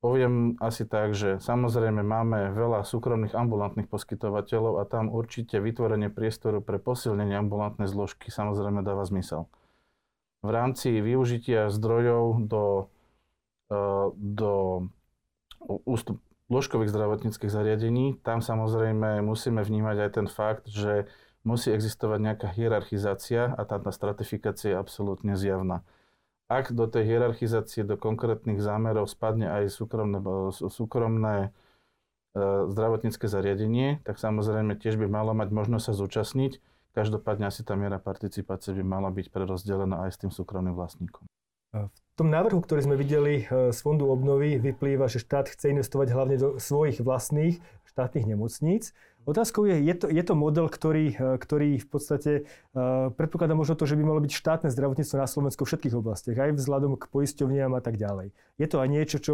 Poviem 0.00 0.56
asi 0.64 0.88
tak, 0.88 1.12
že 1.12 1.36
samozrejme 1.44 2.00
máme 2.00 2.56
veľa 2.56 2.88
súkromných 2.88 3.36
ambulantných 3.36 3.84
poskytovateľov 3.84 4.80
a 4.80 4.88
tam 4.88 5.12
určite 5.12 5.60
vytvorenie 5.60 6.08
priestoru 6.08 6.64
pre 6.64 6.80
posilnenie 6.80 7.36
ambulantnej 7.36 7.84
zložky 7.84 8.32
samozrejme 8.32 8.80
dáva 8.80 9.04
zmysel. 9.04 9.44
V 10.40 10.48
rámci 10.48 11.04
využitia 11.04 11.68
zdrojov 11.68 12.48
do, 12.48 12.88
e, 13.68 13.76
do 14.16 14.52
ložkových 16.50 16.90
zdravotníckých 16.90 17.48
zariadení, 17.48 18.18
tam 18.20 18.42
samozrejme 18.42 19.22
musíme 19.22 19.62
vnímať 19.62 19.96
aj 20.02 20.10
ten 20.10 20.26
fakt, 20.26 20.66
že 20.66 21.06
musí 21.46 21.72
existovať 21.72 22.18
nejaká 22.20 22.48
hierarchizácia 22.52 23.54
a 23.54 23.62
tá, 23.64 23.80
tá 23.80 23.94
stratifikácia 23.94 24.74
je 24.74 24.76
absolútne 24.76 25.38
zjavná 25.38 25.86
ak 26.50 26.74
do 26.74 26.90
tej 26.90 27.06
hierarchizácie, 27.06 27.86
do 27.86 27.94
konkrétnych 27.94 28.58
zámerov 28.58 29.06
spadne 29.06 29.46
aj 29.46 29.70
súkromné, 29.70 30.18
súkromné 30.50 31.36
e, 31.46 31.48
zdravotnícke 32.66 33.30
zariadenie, 33.30 34.02
tak 34.02 34.18
samozrejme 34.18 34.74
tiež 34.74 34.98
by 34.98 35.06
malo 35.06 35.30
mať 35.30 35.54
možnosť 35.54 35.84
sa 35.86 35.94
zúčastniť. 35.94 36.58
Každopádne 36.90 37.46
asi 37.46 37.62
tá 37.62 37.78
miera 37.78 38.02
participácie 38.02 38.74
by 38.74 38.82
mala 38.82 39.14
byť 39.14 39.30
prerozdelená 39.30 40.10
aj 40.10 40.10
s 40.10 40.20
tým 40.26 40.34
súkromným 40.34 40.74
vlastníkom. 40.74 41.22
V 41.70 42.14
tom 42.18 42.28
návrhu, 42.28 42.58
ktorý 42.60 42.84
sme 42.84 42.96
videli 42.98 43.46
e, 43.46 43.70
z 43.70 43.78
Fondu 43.80 44.10
obnovy, 44.10 44.58
vyplýva, 44.58 45.06
že 45.06 45.22
štát 45.22 45.48
chce 45.48 45.70
investovať 45.72 46.08
hlavne 46.10 46.36
do 46.36 46.48
svojich 46.58 47.00
vlastných 47.00 47.62
štátnych 47.86 48.26
nemocníc. 48.26 48.92
Otázkou 49.24 49.68
je, 49.68 49.78
je 49.78 49.94
to, 49.94 50.06
je 50.10 50.24
to 50.26 50.34
model, 50.34 50.66
ktorý, 50.66 51.14
e, 51.14 51.38
ktorý 51.38 51.78
v 51.78 51.86
podstate 51.88 52.32
uh, 52.74 53.14
predpokladá 53.14 53.54
možno 53.54 53.78
to, 53.78 53.86
že 53.86 53.94
by 53.94 54.02
malo 54.02 54.20
byť 54.20 54.32
štátne 54.34 54.68
zdravotníctvo 54.68 55.16
na 55.16 55.28
Slovensku 55.30 55.62
v 55.62 55.68
všetkých 55.70 55.94
oblastiach, 55.96 56.36
aj 56.40 56.58
vzhľadom 56.58 56.98
k 56.98 57.08
poisťovniam 57.08 57.72
a 57.72 57.80
tak 57.80 57.96
ďalej. 57.96 58.34
Je 58.58 58.66
to 58.66 58.82
aj 58.82 58.88
niečo, 58.90 59.16
čo 59.22 59.32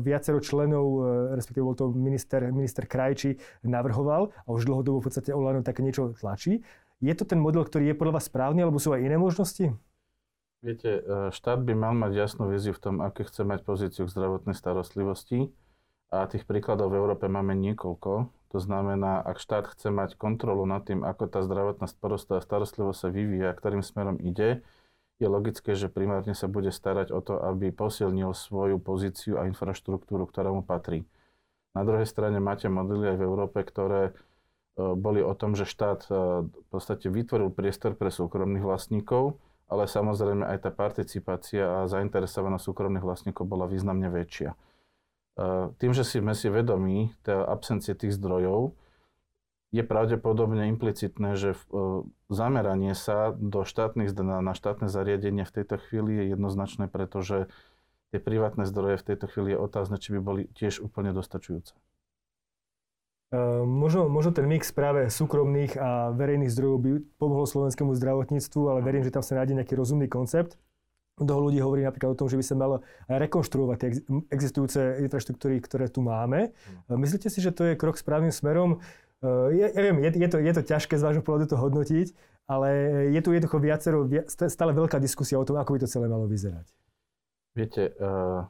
viacero 0.00 0.38
členov, 0.38 0.84
uh, 0.86 1.00
respektíve 1.34 1.66
bol 1.66 1.76
to 1.76 1.90
minister, 1.90 2.44
minister 2.48 2.86
Krajči, 2.86 3.42
navrhoval 3.66 4.30
a 4.46 4.48
už 4.54 4.70
dlhodobo 4.70 5.02
v 5.02 5.06
podstate 5.10 5.34
Olano 5.34 5.66
také 5.66 5.82
niečo 5.82 6.14
tlačí. 6.14 6.62
Je 7.02 7.12
to 7.12 7.28
ten 7.28 7.42
model, 7.42 7.66
ktorý 7.66 7.92
je 7.92 7.98
podľa 7.98 8.22
vás 8.22 8.28
správny, 8.30 8.64
alebo 8.64 8.80
sú 8.80 8.94
aj 8.94 9.04
iné 9.04 9.20
možnosti? 9.20 9.74
Viete, 10.66 10.98
štát 11.30 11.62
by 11.62 11.78
mal 11.78 11.94
mať 11.94 12.26
jasnú 12.26 12.50
víziu 12.50 12.74
v 12.74 12.82
tom, 12.82 12.94
aké 12.98 13.22
chce 13.22 13.46
mať 13.46 13.62
pozíciu 13.62 14.02
k 14.02 14.10
zdravotnej 14.10 14.58
starostlivosti. 14.58 15.54
A 16.10 16.26
tých 16.26 16.42
príkladov 16.42 16.90
v 16.90 16.98
Európe 16.98 17.30
máme 17.30 17.54
niekoľko. 17.54 18.34
To 18.50 18.58
znamená, 18.58 19.22
ak 19.22 19.38
štát 19.38 19.70
chce 19.70 19.94
mať 19.94 20.18
kontrolu 20.18 20.66
nad 20.66 20.82
tým, 20.82 21.06
ako 21.06 21.30
tá 21.30 21.46
zdravotná 21.46 21.86
starostlivosť 22.42 22.98
sa 22.98 23.08
vyvíja, 23.14 23.54
ktorým 23.54 23.86
smerom 23.86 24.18
ide, 24.18 24.66
je 25.22 25.26
logické, 25.30 25.78
že 25.78 25.86
primárne 25.86 26.34
sa 26.34 26.50
bude 26.50 26.74
starať 26.74 27.14
o 27.14 27.22
to, 27.22 27.38
aby 27.46 27.70
posilnil 27.70 28.34
svoju 28.34 28.82
pozíciu 28.82 29.38
a 29.38 29.46
infraštruktúru, 29.46 30.26
ktorá 30.26 30.50
mu 30.50 30.66
patrí. 30.66 31.06
Na 31.78 31.86
druhej 31.86 32.10
strane 32.10 32.42
máte 32.42 32.66
modely 32.66 33.14
aj 33.14 33.16
v 33.22 33.26
Európe, 33.26 33.62
ktoré 33.62 34.10
e, 34.10 34.12
boli 34.98 35.22
o 35.22 35.30
tom, 35.30 35.54
že 35.54 35.62
štát 35.62 36.10
e, 36.10 36.42
v 36.50 36.66
podstate 36.74 37.06
vytvoril 37.06 37.54
priestor 37.54 37.94
pre 37.94 38.10
súkromných 38.10 38.66
vlastníkov, 38.66 39.38
ale 39.66 39.90
samozrejme 39.90 40.46
aj 40.46 40.58
tá 40.66 40.70
participácia 40.70 41.82
a 41.82 41.90
zainteresovanosť 41.90 42.64
súkromných 42.64 43.02
vlastníkov 43.02 43.50
bola 43.50 43.66
významne 43.66 44.06
väčšia. 44.10 44.54
Tým, 45.76 45.92
že 45.92 46.06
si 46.06 46.22
sme 46.22 46.32
si 46.32 46.48
vedomí 46.48 47.12
tej 47.26 47.44
absencie 47.44 47.92
tých 47.92 48.16
zdrojov, 48.16 48.72
je 49.74 49.82
pravdepodobne 49.84 50.72
implicitné, 50.72 51.36
že 51.36 51.52
e, 51.52 51.58
zameranie 52.32 52.94
sa 52.96 53.34
do 53.34 53.66
štátnych, 53.66 54.14
na 54.16 54.54
štátne 54.56 54.88
zariadenie 54.88 55.44
v 55.44 55.54
tejto 55.60 55.76
chvíli 55.76 56.16
je 56.16 56.24
jednoznačné, 56.32 56.88
pretože 56.88 57.50
tie 58.14 58.22
privátne 58.22 58.64
zdroje 58.64 59.02
v 59.02 59.06
tejto 59.12 59.26
chvíli 59.28 59.52
je 59.52 59.60
otázne, 59.60 60.00
či 60.00 60.16
by 60.16 60.20
boli 60.22 60.42
tiež 60.54 60.80
úplne 60.80 61.12
dostačujúce. 61.12 61.76
E, 63.32 63.38
možno, 63.66 64.06
možno 64.06 64.30
ten 64.30 64.46
mix 64.46 64.70
práve 64.70 65.10
súkromných 65.10 65.74
a 65.74 66.14
verejných 66.14 66.52
zdrojov 66.52 66.78
by 66.78 66.90
pomohol 67.18 67.46
slovenskému 67.50 67.98
zdravotníctvu, 67.98 68.62
ale 68.70 68.80
verím, 68.86 69.02
že 69.02 69.10
tam 69.10 69.26
sa 69.26 69.42
nájde 69.42 69.58
nejaký 69.58 69.74
rozumný 69.74 70.06
koncept. 70.06 70.54
Mnoho 71.16 71.48
ľudí 71.48 71.58
hovorí 71.64 71.80
napríklad 71.82 72.12
o 72.12 72.18
tom, 72.18 72.28
že 72.28 72.36
by 72.36 72.44
sa 72.44 72.54
malo 72.54 72.84
rekonštruovať 73.08 73.76
tie 73.80 73.90
existujúce 74.30 75.00
infraštruktúry, 75.08 75.58
ktoré 75.64 75.88
tu 75.88 76.04
máme. 76.04 76.52
Hmm. 76.86 77.00
Myslíte 77.00 77.32
si, 77.32 77.40
že 77.40 77.56
to 77.56 77.72
je 77.72 77.74
krok 77.74 77.96
správnym 77.96 78.30
smerom? 78.30 78.78
E, 79.24 79.28
ja, 79.58 79.66
ja 79.74 79.80
viem, 79.80 79.98
je, 80.06 80.10
je, 80.22 80.28
to, 80.30 80.38
je 80.38 80.52
to 80.54 80.62
ťažké 80.62 80.94
z 80.94 81.02
vášho 81.02 81.24
pohľadu 81.26 81.50
to 81.50 81.56
hodnotiť, 81.58 82.06
ale 82.46 82.68
je 83.10 83.20
tu 83.26 83.34
jednoducho 83.34 83.58
viacero, 83.58 84.06
stále 84.30 84.70
veľká 84.70 85.02
diskusia 85.02 85.34
o 85.34 85.42
tom, 85.42 85.58
ako 85.58 85.74
by 85.74 85.78
to 85.82 85.90
celé 85.90 86.06
malo 86.06 86.30
vyzerať. 86.30 86.70
Viete, 87.56 87.90
uh, 87.98 88.46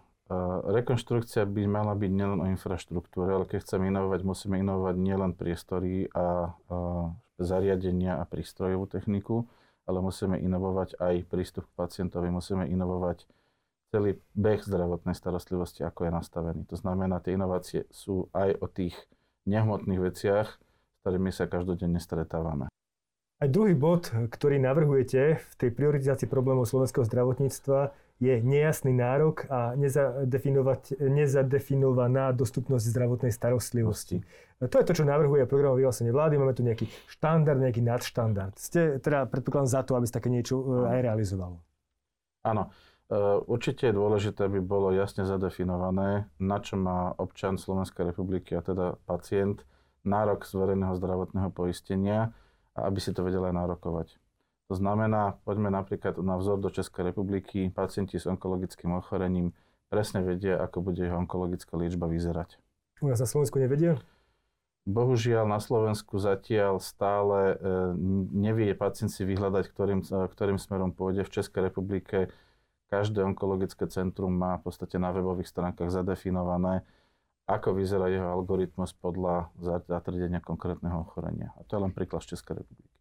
rekonštrukcia 0.67 1.47
by 1.47 1.71
mala 1.71 1.95
byť 1.95 2.11
nielen 2.11 2.39
o 2.43 2.51
infraštruktúre, 2.51 3.31
ale 3.31 3.45
keď 3.47 3.63
chceme 3.63 3.91
inovovať, 3.95 4.21
musíme 4.27 4.59
inovovať 4.59 4.97
nielen 4.99 5.33
priestory 5.39 6.11
a 6.11 6.51
uh, 6.51 7.15
zariadenia 7.39 8.19
a 8.19 8.27
prístrojovú 8.27 8.91
techniku, 8.91 9.47
ale 9.87 10.03
musíme 10.03 10.35
inovovať 10.41 10.99
aj 10.99 11.15
prístup 11.31 11.71
k 11.71 11.77
pacientovi, 11.79 12.27
musíme 12.33 12.67
inovovať 12.67 13.23
celý 13.95 14.19
beh 14.35 14.67
zdravotnej 14.67 15.15
starostlivosti, 15.15 15.87
ako 15.87 16.11
je 16.11 16.13
nastavený. 16.13 16.61
To 16.75 16.77
znamená, 16.77 17.23
tie 17.23 17.39
inovácie 17.39 17.87
sú 17.95 18.27
aj 18.35 18.59
o 18.59 18.67
tých 18.67 18.99
nehmotných 19.47 20.03
veciach, 20.03 20.49
s 20.51 20.97
ktorými 21.07 21.31
sa 21.31 21.47
každodenne 21.47 22.03
stretávame. 22.03 22.67
Aj 23.37 23.49
druhý 23.53 23.79
bod, 23.79 24.11
ktorý 24.11 24.59
navrhujete 24.59 25.39
v 25.39 25.55
tej 25.55 25.71
prioritizácii 25.71 26.27
problémov 26.27 26.67
slovenského 26.67 27.07
zdravotníctva, 27.07 27.95
je 28.17 28.41
nejasný 28.41 28.97
nárok 28.97 29.45
a 29.53 29.77
nezadefinovaná 31.05 32.33
dostupnosť 32.33 32.85
zdravotnej 32.89 33.33
starostlivosti. 33.33 34.25
To 34.57 34.73
je 34.81 34.89
to, 34.89 34.97
čo 34.97 35.05
navrhuje 35.05 35.45
programové 35.45 35.85
vyhlásenie 35.85 36.17
vlády. 36.17 36.41
Máme 36.41 36.57
tu 36.57 36.65
nejaký 36.65 36.89
štandard, 37.13 37.61
nejaký 37.61 37.85
nadštandard. 37.85 38.57
Ste 38.57 38.97
teda 39.05 39.29
predpokladám 39.29 39.69
za 39.69 39.85
to, 39.85 40.01
aby 40.01 40.09
sa 40.09 40.17
také 40.17 40.33
niečo 40.33 40.65
e, 40.65 40.97
aj 40.97 41.13
realizovalo. 41.13 41.61
Áno. 42.41 42.73
E, 43.13 43.21
určite 43.53 43.93
je 43.93 43.99
dôležité, 44.01 44.49
aby 44.49 44.65
bolo 44.65 44.97
jasne 44.97 45.29
zadefinované, 45.29 46.33
na 46.41 46.59
čo 46.65 46.81
má 46.81 47.13
občan 47.21 47.61
Slovenskej 47.61 48.17
republiky, 48.17 48.57
a 48.57 48.65
teda 48.65 48.97
pacient, 49.05 49.61
nárok 50.09 50.49
z 50.49 50.57
verejného 50.57 50.97
zdravotného 50.97 51.53
poistenia 51.53 52.33
a 52.73 52.89
aby 52.89 52.97
si 52.97 53.13
to 53.13 53.21
vedel 53.29 53.45
aj 53.45 53.53
nárokovať. 53.61 54.17
To 54.67 54.75
znamená, 54.75 55.39
poďme 55.47 55.71
napríklad 55.71 56.19
na 56.19 56.35
vzor 56.39 56.59
do 56.59 56.75
Českej 56.75 57.15
republiky, 57.15 57.71
pacienti 57.71 58.19
s 58.19 58.27
onkologickým 58.27 58.99
ochorením 58.99 59.55
presne 59.87 60.27
vedia, 60.27 60.59
ako 60.59 60.83
bude 60.83 61.07
jeho 61.07 61.15
onkologická 61.23 61.79
liečba 61.79 62.11
vyzerať. 62.11 62.59
U 62.99 63.07
nás 63.07 63.23
na 63.23 63.29
Slovensku 63.31 63.63
nevedia? 63.63 64.01
Bohužiaľ 64.87 65.51
na 65.51 65.59
Slovensku 65.59 66.19
zatiaľ 66.23 66.79
stále 66.79 67.55
e, 67.55 67.57
nevie 68.35 68.71
pacient 68.75 69.11
si 69.11 69.27
vyhľadať, 69.27 69.65
ktorým, 69.71 70.01
e, 70.03 70.31
ktorým 70.31 70.59
smerom 70.63 70.95
pôjde. 70.95 71.27
V 71.27 71.43
Českej 71.43 71.71
republike 71.71 72.31
každé 72.91 73.27
onkologické 73.27 73.91
centrum 73.91 74.31
má 74.31 74.63
v 74.63 74.71
podstate 74.71 74.99
na 75.03 75.11
webových 75.11 75.51
stránkach 75.51 75.91
zadefinované, 75.91 76.87
ako 77.51 77.79
vyzerá 77.79 78.07
jeho 78.11 78.31
algoritmus 78.31 78.95
podľa 78.95 79.51
zatrdenia 79.87 80.39
konkrétneho 80.39 81.03
ochorenia. 81.03 81.51
A 81.59 81.67
to 81.67 81.79
je 81.79 81.83
len 81.83 81.93
príklad 81.95 82.23
z 82.23 82.39
Českej 82.39 82.63
republiky. 82.63 82.96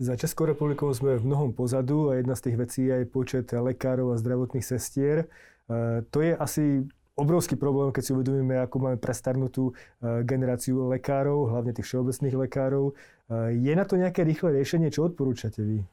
Za 0.00 0.16
Českou 0.16 0.48
republikou 0.48 0.88
sme 0.96 1.20
v 1.20 1.26
mnohom 1.28 1.52
pozadu 1.52 2.10
a 2.10 2.16
jedna 2.16 2.32
z 2.32 2.48
tých 2.48 2.56
vecí 2.56 2.80
je 2.88 3.04
aj 3.04 3.06
počet 3.12 3.46
lekárov 3.52 4.16
a 4.16 4.20
zdravotných 4.20 4.64
sestier. 4.64 5.28
E, 5.68 6.02
to 6.08 6.24
je 6.24 6.32
asi 6.32 6.88
obrovský 7.12 7.60
problém, 7.60 7.92
keď 7.92 8.02
si 8.02 8.12
uvedomíme, 8.16 8.56
ako 8.64 8.76
máme 8.88 8.98
prestarnutú 8.98 9.70
e, 9.70 10.24
generáciu 10.24 10.88
lekárov, 10.88 11.52
hlavne 11.52 11.76
tých 11.76 11.86
všeobecných 11.92 12.34
lekárov. 12.34 12.84
E, 12.90 12.92
je 13.52 13.72
na 13.76 13.84
to 13.84 14.00
nejaké 14.00 14.24
rýchle 14.24 14.56
riešenie? 14.56 14.88
Čo 14.88 15.12
odporúčate 15.12 15.60
vy? 15.60 15.84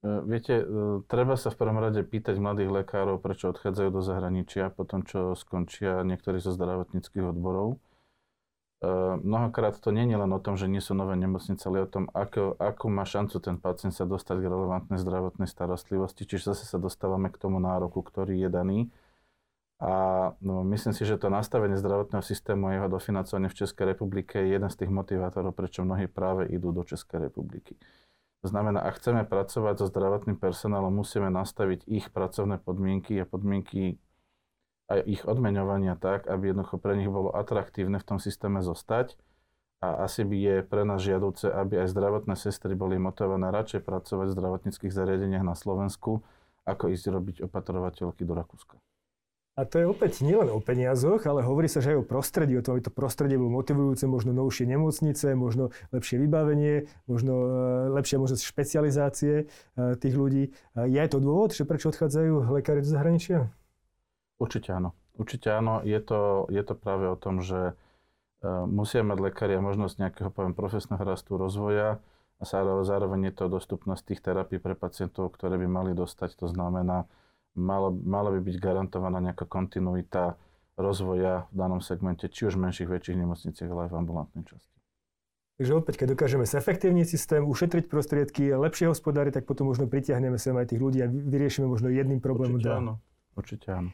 Viete, 0.00 0.64
treba 1.12 1.36
sa 1.36 1.52
v 1.52 1.60
prvom 1.60 1.76
rade 1.76 2.00
pýtať 2.00 2.40
mladých 2.40 2.72
lekárov, 2.72 3.20
prečo 3.20 3.52
odchádzajú 3.52 3.88
do 3.92 4.00
zahraničia 4.00 4.72
po 4.72 4.88
tom, 4.88 5.04
čo 5.04 5.36
skončia 5.36 6.00
niektorí 6.08 6.40
zo 6.40 6.56
zdravotníckých 6.56 7.36
odborov 7.36 7.76
mnohokrát 9.20 9.76
to 9.76 9.92
nie 9.92 10.08
je 10.08 10.16
len 10.16 10.32
o 10.32 10.40
tom, 10.40 10.56
že 10.56 10.64
nie 10.64 10.80
sú 10.80 10.96
nové 10.96 11.12
nemocnice, 11.16 11.60
ale 11.68 11.84
o 11.84 11.88
tom, 11.88 12.08
ako, 12.16 12.56
ako 12.56 12.84
má 12.88 13.04
šancu 13.04 13.36
ten 13.36 13.60
pacient 13.60 13.92
sa 13.92 14.08
dostať 14.08 14.40
k 14.40 14.48
relevantnej 14.48 14.96
zdravotnej 14.96 15.48
starostlivosti. 15.48 16.24
Čiže 16.24 16.56
zase 16.56 16.64
sa 16.64 16.80
dostávame 16.80 17.28
k 17.28 17.36
tomu 17.36 17.60
nároku, 17.60 18.00
ktorý 18.00 18.40
je 18.40 18.48
daný. 18.48 18.78
A 19.80 19.92
no, 20.44 20.60
myslím 20.68 20.92
si, 20.92 21.08
že 21.08 21.16
to 21.16 21.32
nastavenie 21.32 21.76
zdravotného 21.76 22.20
systému 22.20 22.68
a 22.68 22.76
jeho 22.76 22.88
dofinancovanie 22.92 23.48
v 23.48 23.58
Českej 23.64 23.96
republike 23.96 24.36
je 24.36 24.52
jeden 24.56 24.68
z 24.68 24.76
tých 24.76 24.92
motivátorov, 24.92 25.56
prečo 25.56 25.84
mnohí 25.84 26.04
práve 26.04 26.48
idú 26.52 26.68
do 26.72 26.84
Českej 26.84 27.28
republiky. 27.28 27.80
To 28.44 28.48
znamená, 28.48 28.80
ak 28.80 29.00
chceme 29.00 29.24
pracovať 29.28 29.84
so 29.84 29.86
zdravotným 29.88 30.36
personálom, 30.36 30.92
musíme 30.92 31.28
nastaviť 31.28 31.84
ich 31.84 32.08
pracovné 32.12 32.60
podmienky 32.60 33.20
a 33.20 33.28
podmienky 33.28 34.00
aj 34.90 35.00
ich 35.06 35.22
odmeňovania 35.22 35.94
tak, 35.94 36.26
aby 36.26 36.50
jednoducho 36.50 36.82
pre 36.82 36.98
nich 36.98 37.06
bolo 37.06 37.30
atraktívne 37.30 38.02
v 38.02 38.08
tom 38.10 38.18
systéme 38.18 38.58
zostať 38.58 39.14
a 39.80 40.04
asi 40.04 40.26
by 40.26 40.36
je 40.36 40.56
pre 40.66 40.82
nás 40.84 41.00
žiaduce, 41.00 41.48
aby 41.48 41.86
aj 41.86 41.94
zdravotné 41.94 42.34
sestry 42.36 42.76
boli 42.76 43.00
motivované 43.00 43.48
radšej 43.48 43.80
pracovať 43.86 44.26
v 44.28 44.36
zdravotníckých 44.36 44.92
zariadeniach 44.92 45.46
na 45.46 45.56
Slovensku, 45.56 46.20
ako 46.68 46.92
ísť 46.92 47.06
robiť 47.08 47.36
opatrovateľky 47.48 48.28
do 48.28 48.36
Rakúska. 48.36 48.76
A 49.58 49.68
to 49.68 49.76
je 49.76 49.84
opäť 49.84 50.24
nielen 50.24 50.48
o 50.48 50.62
peniazoch, 50.62 51.26
ale 51.26 51.44
hovorí 51.44 51.68
sa, 51.68 51.84
že 51.84 51.92
aj 51.92 52.00
o 52.00 52.08
prostredí, 52.08 52.56
o 52.56 52.64
tom, 52.64 52.78
aby 52.78 52.86
to 52.86 52.94
prostredie 52.94 53.36
bolo 53.36 53.52
motivujúce, 53.60 54.08
možno 54.08 54.32
novšie 54.32 54.64
nemocnice, 54.64 55.36
možno 55.36 55.74
lepšie 55.92 56.16
vybavenie, 56.16 56.88
možno 57.04 57.34
e, 57.34 57.48
lepšia 57.92 58.22
možnosť 58.22 58.40
špecializácie 58.46 59.34
e, 59.36 59.44
tých 60.00 60.14
ľudí. 60.16 60.56
Je 60.80 60.96
aj 60.96 61.12
to 61.12 61.20
dôvod, 61.20 61.52
že 61.52 61.68
prečo 61.68 61.92
odchádzajú 61.92 62.56
lekári 62.56 62.80
do 62.80 62.88
zahraničia? 62.88 63.52
Určite 64.40 64.72
áno. 64.72 64.96
Určite 65.20 65.52
áno. 65.52 65.84
Je 65.84 66.00
to, 66.00 66.48
je 66.48 66.62
to 66.64 66.72
práve 66.72 67.04
o 67.12 67.16
tom, 67.20 67.44
že 67.44 67.60
e, 67.60 67.72
musia 68.64 69.04
mať 69.04 69.18
lekári 69.20 69.60
možnosť 69.60 70.00
nejakého 70.00 70.30
poviem, 70.32 70.56
profesného 70.56 71.04
rastu, 71.04 71.36
rozvoja 71.36 72.00
a 72.40 72.44
zároveň 72.48 73.28
je 73.28 73.34
to 73.36 73.52
dostupnosť 73.52 74.02
tých 74.08 74.24
terapií 74.24 74.56
pre 74.56 74.72
pacientov, 74.72 75.36
ktoré 75.36 75.60
by 75.60 75.68
mali 75.68 75.92
dostať. 75.92 76.40
To 76.40 76.48
znamená, 76.48 77.04
malo, 77.52 77.92
mala 77.92 78.32
by 78.32 78.40
byť 78.40 78.56
garantovaná 78.56 79.20
nejaká 79.20 79.44
kontinuita 79.44 80.40
rozvoja 80.80 81.44
v 81.52 81.56
danom 81.60 81.84
segmente, 81.84 82.32
či 82.32 82.48
už 82.48 82.56
v 82.56 82.64
menších, 82.64 82.88
väčších 82.88 83.20
nemocniciach, 83.20 83.68
ale 83.68 83.80
aj 83.86 83.90
v 83.92 83.98
ambulantnej 84.00 84.44
časti. 84.48 84.76
Takže 85.60 85.76
opäť, 85.76 85.94
keď 86.00 86.16
dokážeme 86.16 86.48
zefektívniť 86.48 87.04
systém, 87.04 87.44
ušetriť 87.44 87.92
prostriedky, 87.92 88.48
lepšie 88.56 88.88
hospodári, 88.88 89.28
tak 89.28 89.44
potom 89.44 89.68
možno 89.68 89.84
pritiahneme 89.84 90.40
sem 90.40 90.56
aj 90.56 90.72
tých 90.72 90.80
ľudí 90.80 91.04
a 91.04 91.12
vyriešime 91.12 91.68
možno 91.68 91.92
jedným 91.92 92.24
problémom. 92.24 92.56
Určite 92.56 92.72
áno. 92.72 92.92
Určite 93.36 93.68
áno. 93.68 93.90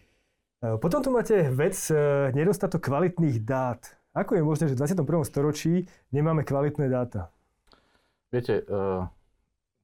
E, 0.62 0.78
potom 0.78 1.02
tu 1.04 1.10
máte 1.12 1.48
vec 1.52 1.76
e, 1.88 2.32
nedostatok 2.32 2.84
kvalitných 2.86 3.42
dát. 3.44 3.82
Ako 4.16 4.38
je 4.38 4.42
možné, 4.42 4.64
že 4.72 4.74
v 4.76 4.88
21. 4.88 5.28
storočí 5.28 5.84
nemáme 6.08 6.40
kvalitné 6.40 6.88
dáta? 6.88 7.28
Viete, 8.32 8.64
uh, 8.64 9.04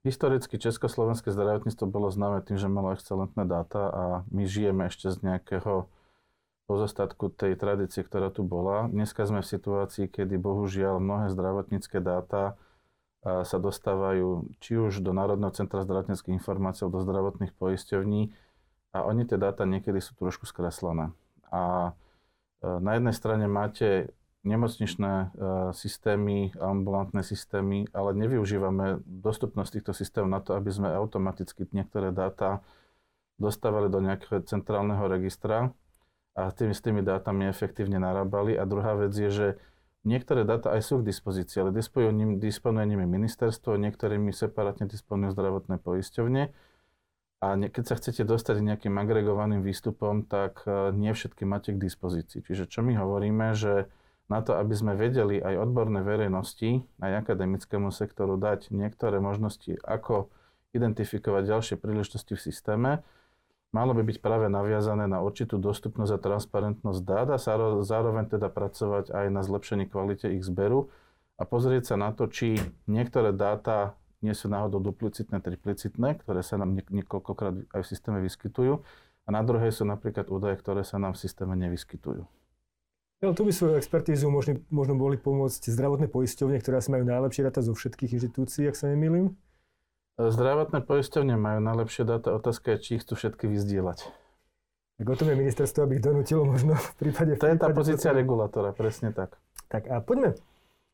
Historicky 0.03 0.59
československé 0.59 1.31
zdravotníctvo 1.31 1.87
bolo 1.87 2.11
známe 2.11 2.43
tým, 2.43 2.59
že 2.59 2.67
malo 2.67 2.91
excelentné 2.91 3.47
dáta 3.47 3.87
a 3.87 4.03
my 4.35 4.51
žijeme 4.51 4.91
ešte 4.91 5.15
z 5.15 5.23
nejakého 5.23 5.87
pozostatku 6.67 7.31
tej 7.31 7.55
tradície, 7.55 8.03
ktorá 8.03 8.35
tu 8.35 8.43
bola. 8.43 8.91
Dneska 8.91 9.23
sme 9.31 9.47
v 9.47 9.53
situácii, 9.55 10.11
kedy 10.11 10.43
bohužiaľ 10.43 10.99
mnohé 10.99 11.31
zdravotnícke 11.31 12.03
dáta 12.03 12.59
sa 13.23 13.59
dostávajú 13.63 14.51
či 14.59 14.75
už 14.75 15.07
do 15.07 15.15
Národného 15.15 15.55
centra 15.55 15.87
zdravotníckých 15.87 16.35
informácií, 16.35 16.91
do 16.91 16.99
zdravotných 16.99 17.55
poisťovní 17.55 18.35
a 18.93 19.09
oni 19.09 19.25
tie 19.25 19.41
dáta 19.41 19.65
niekedy 19.65 19.99
sú 20.05 20.13
trošku 20.15 20.45
skreslené. 20.45 21.17
A 21.49 21.93
e, 22.61 22.69
na 22.81 23.01
jednej 23.01 23.17
strane 23.17 23.49
máte 23.49 24.13
nemocničné 24.45 25.13
e, 25.13 25.27
systémy, 25.73 26.53
ambulantné 26.61 27.25
systémy, 27.25 27.89
ale 27.97 28.13
nevyužívame 28.13 29.01
dostupnosť 29.07 29.71
týchto 29.81 29.93
systémov 29.97 30.31
na 30.31 30.41
to, 30.45 30.59
aby 30.59 30.69
sme 30.69 30.93
automaticky 30.93 31.65
niektoré 31.73 32.13
dáta 32.13 32.61
dostávali 33.41 33.89
do 33.89 34.03
nejakého 34.03 34.45
centrálneho 34.45 35.09
registra 35.09 35.73
a 36.37 36.53
tými, 36.53 36.75
s 36.77 36.81
tými 36.85 37.01
dátami 37.01 37.49
efektívne 37.49 37.97
narábali. 37.97 38.57
A 38.57 38.69
druhá 38.69 38.99
vec 38.99 39.17
je, 39.17 39.31
že 39.31 39.49
niektoré 40.03 40.43
dáta 40.43 40.75
aj 40.75 40.83
sú 40.85 41.01
k 41.01 41.09
dispozícii, 41.09 41.63
ale 41.63 41.71
disponuje 41.71 42.39
disponuje 42.39 42.85
nimi 42.93 43.07
ministerstvo, 43.07 43.79
niektorými 43.79 44.35
separátne 44.35 44.91
disponujú 44.91 45.33
zdravotné 45.33 45.79
poisťovne. 45.81 46.72
A 47.43 47.59
keď 47.59 47.85
sa 47.91 47.99
chcete 47.99 48.23
dostať 48.23 48.63
nejakým 48.63 48.95
agregovaným 49.03 49.67
výstupom, 49.67 50.23
tak 50.23 50.63
e, 50.63 50.95
nie 50.95 51.11
všetky 51.11 51.43
máte 51.43 51.75
k 51.75 51.83
dispozícii. 51.83 52.39
Čiže 52.39 52.71
čo 52.71 52.87
my 52.87 52.95
hovoríme, 52.95 53.51
že 53.59 53.91
na 54.31 54.47
to, 54.47 54.55
aby 54.55 54.71
sme 54.79 54.95
vedeli 54.95 55.43
aj 55.43 55.67
odborné 55.67 56.07
verejnosti, 56.07 56.87
aj 57.03 57.27
akademickému 57.27 57.91
sektoru 57.91 58.39
dať 58.39 58.71
niektoré 58.71 59.19
možnosti, 59.19 59.75
ako 59.83 60.31
identifikovať 60.71 61.43
ďalšie 61.51 61.77
príležitosti 61.83 62.39
v 62.39 62.45
systéme, 62.47 62.91
malo 63.75 63.93
by 63.93 64.07
byť 64.07 64.23
práve 64.23 64.47
naviazané 64.47 65.11
na 65.11 65.19
určitú 65.19 65.59
dostupnosť 65.59 66.13
a 66.15 66.23
transparentnosť 66.23 67.01
dát 67.03 67.29
a 67.35 67.43
zároveň 67.83 68.31
teda 68.31 68.49
pracovať 68.49 69.11
aj 69.11 69.27
na 69.35 69.43
zlepšení 69.43 69.91
kvalite 69.91 70.31
ich 70.31 70.47
zberu 70.47 70.89
a 71.37 71.43
pozrieť 71.43 71.93
sa 71.93 71.97
na 71.99 72.15
to, 72.15 72.31
či 72.31 72.55
niektoré 72.87 73.35
dáta 73.35 73.99
nie 74.23 74.33
sú 74.33 74.47
náhodou 74.47 74.79
duplicitné, 74.79 75.43
triplicitné, 75.43 76.23
ktoré 76.23 76.41
sa 76.47 76.57
nám 76.57 76.79
niekoľkokrát 76.79 77.75
aj 77.75 77.81
v 77.83 77.91
systéme 77.91 78.19
vyskytujú 78.23 78.81
a 79.27 79.29
na 79.29 79.43
druhej 79.43 79.75
sú 79.75 79.83
napríklad 79.83 80.31
údaje, 80.31 80.59
ktoré 80.63 80.87
sa 80.87 81.03
nám 81.03 81.19
v 81.19 81.23
systéme 81.27 81.59
nevyskytujú. 81.59 82.27
Ja, 83.23 83.31
tu 83.31 83.47
by 83.47 83.55
svoju 83.55 83.79
expertízu 83.79 84.27
možno, 84.31 84.59
možno 84.67 84.99
boli 84.99 85.15
pomôcť 85.15 85.71
zdravotné 85.71 86.11
poisťovne, 86.11 86.59
ktoré 86.59 86.83
asi 86.83 86.91
majú 86.91 87.07
najlepšie 87.07 87.47
dáta 87.47 87.63
zo 87.63 87.71
všetkých 87.71 88.19
inštitúcií, 88.19 88.67
ak 88.67 88.75
sa 88.75 88.91
nemýlim. 88.91 89.39
Zdravotné 90.19 90.83
poisťovne 90.83 91.39
majú 91.39 91.63
najlepšie 91.63 92.03
dáta. 92.03 92.35
Otázka 92.35 92.75
je, 92.75 92.79
či 92.83 92.91
ich 92.99 93.07
tu 93.07 93.15
všetky 93.15 93.47
vyzdieľať. 93.47 94.11
Tak 94.99 95.07
o 95.07 95.15
tom 95.15 95.31
je 95.31 95.39
ministerstvo, 95.39 95.87
aby 95.87 95.99
ich 95.99 96.05
donútilo 96.05 96.43
možno 96.43 96.75
v 96.75 96.93
prípade... 96.99 97.39
To 97.39 97.47
je 97.47 97.57
tá 97.63 97.71
pozícia 97.71 98.11
regulátora, 98.11 98.75
presne 98.75 99.15
tak. 99.15 99.39
Tak 99.71 99.87
a 99.87 100.03
poďme 100.03 100.35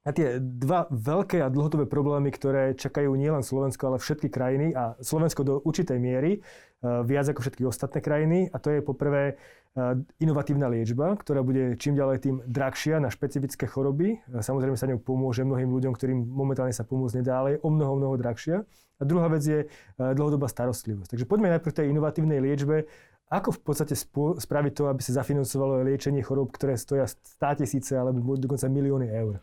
na 0.09 0.17
tie 0.17 0.41
dva 0.41 0.89
veľké 0.89 1.45
a 1.45 1.53
dlhodobé 1.53 1.85
problémy, 1.85 2.33
ktoré 2.33 2.73
čakajú 2.73 3.13
nielen 3.13 3.45
Slovensko, 3.45 3.93
ale 3.93 4.01
všetky 4.01 4.33
krajiny 4.33 4.73
a 4.73 4.97
Slovensko 5.05 5.45
do 5.45 5.61
určitej 5.61 6.01
miery, 6.01 6.41
e, 6.41 7.05
viac 7.05 7.29
ako 7.29 7.45
všetky 7.45 7.69
ostatné 7.69 8.01
krajiny. 8.01 8.49
A 8.49 8.57
to 8.57 8.73
je 8.73 8.81
poprvé 8.81 9.37
e, 9.77 10.01
inovatívna 10.25 10.73
liečba, 10.73 11.13
ktorá 11.13 11.45
bude 11.45 11.77
čím 11.77 11.93
ďalej 11.93 12.25
tým 12.25 12.37
drahšia 12.49 13.05
na 13.05 13.13
špecifické 13.13 13.69
choroby. 13.69 14.17
E, 14.17 14.41
samozrejme 14.41 14.81
sa 14.81 14.89
ňou 14.89 14.97
pomôže 14.97 15.45
mnohým 15.45 15.69
ľuďom, 15.69 15.93
ktorým 15.93 16.25
momentálne 16.25 16.73
sa 16.73 16.89
pomôcť 16.89 17.21
nedá, 17.21 17.45
ale 17.45 17.59
je 17.59 17.59
o 17.61 17.69
mnoho, 17.69 18.01
mnoho 18.01 18.17
drahšia. 18.17 18.65
A 18.99 19.07
druhá 19.07 19.31
vec 19.31 19.47
je 19.47 19.71
dlhodobá 19.95 20.51
starostlivosť. 20.51 21.15
Takže 21.15 21.29
poďme 21.31 21.55
najprv 21.55 21.71
tej 21.71 21.87
inovatívnej 21.95 22.43
liečbe. 22.43 22.91
Ako 23.31 23.55
v 23.55 23.61
podstate 23.63 23.95
spraviť 23.95 24.73
to, 24.75 24.91
aby 24.91 24.99
sa 25.07 25.23
zafinancovalo 25.23 25.87
liečenie 25.87 26.19
chorób, 26.19 26.51
ktoré 26.51 26.75
stoja 26.75 27.07
100 27.07 27.63
tisíce 27.63 27.95
alebo 27.95 28.35
dokonca 28.35 28.67
milióny 28.67 29.07
eur? 29.07 29.39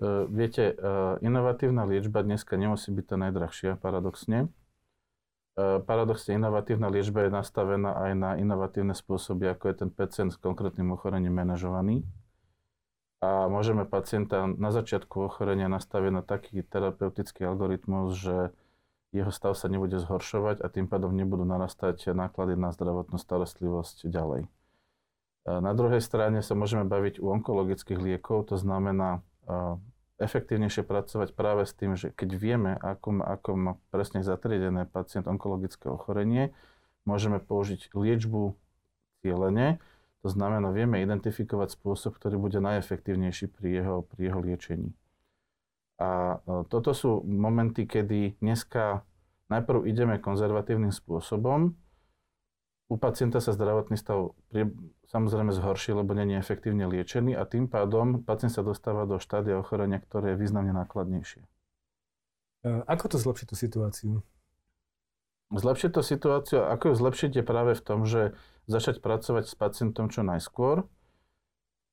Uh, 0.00 0.24
viete, 0.32 0.72
uh, 0.72 1.20
inovatívna 1.20 1.84
liečba 1.84 2.24
dneska 2.24 2.56
nemusí 2.56 2.88
byť 2.88 3.04
tá 3.04 3.16
najdrahšia, 3.20 3.76
paradoxne. 3.76 4.48
Uh, 5.60 5.84
paradoxne, 5.84 6.40
inovatívna 6.40 6.88
liečba 6.88 7.28
je 7.28 7.36
nastavená 7.36 8.08
aj 8.08 8.12
na 8.16 8.30
inovatívne 8.40 8.96
spôsoby, 8.96 9.52
ako 9.52 9.68
je 9.68 9.74
ten 9.84 9.90
pacient 9.92 10.32
s 10.32 10.40
konkrétnym 10.40 10.88
ochorením 10.96 11.36
manažovaný. 11.36 12.08
A 13.20 13.52
môžeme 13.52 13.84
pacienta 13.84 14.48
na 14.48 14.72
začiatku 14.72 15.28
ochorenia 15.28 15.68
nastaviť 15.68 16.12
na 16.16 16.24
taký 16.24 16.64
terapeutický 16.64 17.44
algoritmus, 17.44 18.16
že 18.16 18.56
jeho 19.12 19.28
stav 19.28 19.52
sa 19.52 19.68
nebude 19.68 20.00
zhoršovať 20.00 20.64
a 20.64 20.66
tým 20.72 20.88
pádom 20.88 21.12
nebudú 21.12 21.44
narastať 21.44 22.16
náklady 22.16 22.56
na 22.56 22.72
zdravotnú 22.72 23.20
starostlivosť 23.20 24.08
ďalej. 24.08 24.48
Na 25.44 25.72
druhej 25.76 26.00
strane 26.00 26.40
sa 26.40 26.56
môžeme 26.56 26.88
baviť 26.88 27.20
u 27.20 27.28
onkologických 27.36 28.00
liekov, 28.00 28.48
to 28.48 28.56
znamená 28.56 29.20
efektívnejšie 30.20 30.84
pracovať 30.84 31.32
práve 31.32 31.64
s 31.64 31.72
tým, 31.72 31.96
že 31.96 32.12
keď 32.12 32.30
vieme, 32.36 32.72
ako, 32.76 33.24
ako 33.24 33.50
má 33.56 33.72
presne 33.88 34.20
zatriedené 34.20 34.84
pacient 34.84 35.24
onkologické 35.24 35.88
ochorenie, 35.88 36.52
môžeme 37.08 37.40
použiť 37.40 37.96
liečbu 37.96 38.52
cieľene, 39.24 39.80
to 40.20 40.28
znamená, 40.28 40.68
vieme 40.68 41.00
identifikovať 41.00 41.80
spôsob, 41.80 42.20
ktorý 42.20 42.36
bude 42.36 42.60
najefektívnejší 42.60 43.48
pri 43.56 43.80
jeho, 43.80 43.96
pri 44.04 44.20
jeho 44.28 44.40
liečení. 44.44 44.92
A 45.96 46.40
e, 46.44 46.68
toto 46.68 46.92
sú 46.92 47.24
momenty, 47.24 47.88
kedy 47.88 48.36
dneska 48.36 49.00
najprv 49.48 49.88
ideme 49.88 50.20
konzervatívnym 50.20 50.92
spôsobom, 50.92 51.72
u 52.90 52.98
pacienta 52.98 53.38
sa 53.38 53.54
zdravotný 53.54 53.94
stav 53.94 54.34
samozrejme 55.06 55.54
zhorší, 55.54 55.94
lebo 55.94 56.10
je 56.10 56.34
efektívne 56.34 56.90
liečený 56.90 57.38
a 57.38 57.46
tým 57.46 57.70
pádom 57.70 58.26
pacient 58.26 58.50
sa 58.50 58.66
dostáva 58.66 59.06
do 59.06 59.22
štádia 59.22 59.62
ochorenia, 59.62 60.02
ktoré 60.02 60.34
je 60.34 60.42
významne 60.42 60.74
nákladnejšie. 60.74 61.46
Ako 62.66 63.14
to 63.14 63.16
zlepšiť 63.16 63.46
tú 63.46 63.56
situáciu? 63.56 64.12
Zlepšiť 65.54 65.90
tú 65.94 66.02
situáciu, 66.02 66.66
ako 66.66 66.90
ju 66.90 66.94
zlepšiť 66.98 67.30
je 67.40 67.44
práve 67.46 67.72
v 67.78 67.82
tom, 67.82 68.06
že 68.06 68.34
začať 68.66 68.98
pracovať 68.98 69.46
s 69.46 69.54
pacientom 69.54 70.10
čo 70.10 70.26
najskôr, 70.26 70.86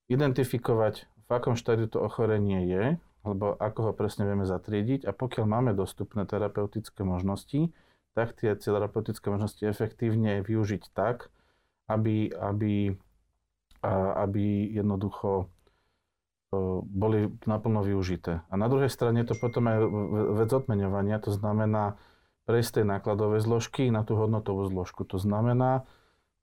identifikovať, 0.10 1.06
v 1.28 1.30
akom 1.30 1.54
štádiu 1.54 1.90
to 1.90 2.02
ochorenie 2.02 2.66
je, 2.66 2.84
alebo 3.22 3.54
ako 3.60 3.92
ho 3.92 3.94
presne 3.94 4.24
vieme 4.24 4.48
zatriediť 4.48 5.04
a 5.06 5.12
pokiaľ 5.12 5.46
máme 5.46 5.72
dostupné 5.76 6.24
terapeutické 6.24 7.04
možnosti, 7.04 7.70
tak 8.18 8.34
tie 8.34 8.58
terapeutické 8.58 9.30
možnosti 9.30 9.62
efektívne 9.62 10.42
využiť 10.42 10.90
tak, 10.98 11.30
aby, 11.86 12.34
aby, 12.34 12.98
aby 14.18 14.46
jednoducho 14.74 15.54
boli 16.82 17.30
naplno 17.46 17.86
využité. 17.86 18.42
A 18.50 18.54
na 18.58 18.66
druhej 18.66 18.90
strane 18.90 19.22
to 19.22 19.38
potom 19.38 19.70
aj 19.70 19.78
vec 20.42 20.50
odmeňovania, 20.50 21.22
to 21.22 21.30
znamená 21.30 22.02
prejsť 22.50 22.82
tej 22.82 22.86
nákladovej 22.88 23.46
zložky 23.46 23.94
na 23.94 24.02
tú 24.02 24.18
hodnotovú 24.18 24.66
zložku. 24.66 25.06
To 25.14 25.22
znamená 25.22 25.86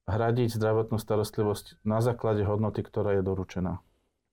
hradiť 0.05 0.53
zdravotnú 0.55 1.01
starostlivosť 1.01 1.81
na 1.83 2.05
základe 2.05 2.45
hodnoty, 2.45 2.85
ktorá 2.85 3.17
je 3.19 3.25
doručená. 3.25 3.81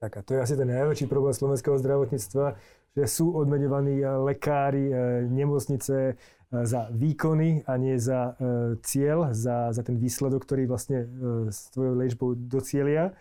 Tak 0.04 0.20
a 0.20 0.22
to 0.22 0.36
je 0.36 0.44
asi 0.44 0.60
ten 0.60 0.68
najväčší 0.68 1.08
problém 1.08 1.32
slovenského 1.32 1.80
zdravotníctva, 1.80 2.60
že 2.92 3.06
sú 3.08 3.32
odmenovaní 3.32 4.04
lekári, 4.04 4.92
nemocnice 5.32 6.20
za 6.52 6.92
výkony 6.92 7.64
a 7.64 7.80
nie 7.80 7.96
za 7.96 8.36
cieľ, 8.84 9.32
za, 9.32 9.72
za 9.72 9.82
ten 9.88 9.96
výsledok, 9.96 10.44
ktorý 10.44 10.68
vlastne 10.68 11.08
s 11.48 11.72
tvojou 11.72 11.96
liečbou 11.96 12.36
docielia. 12.36 13.16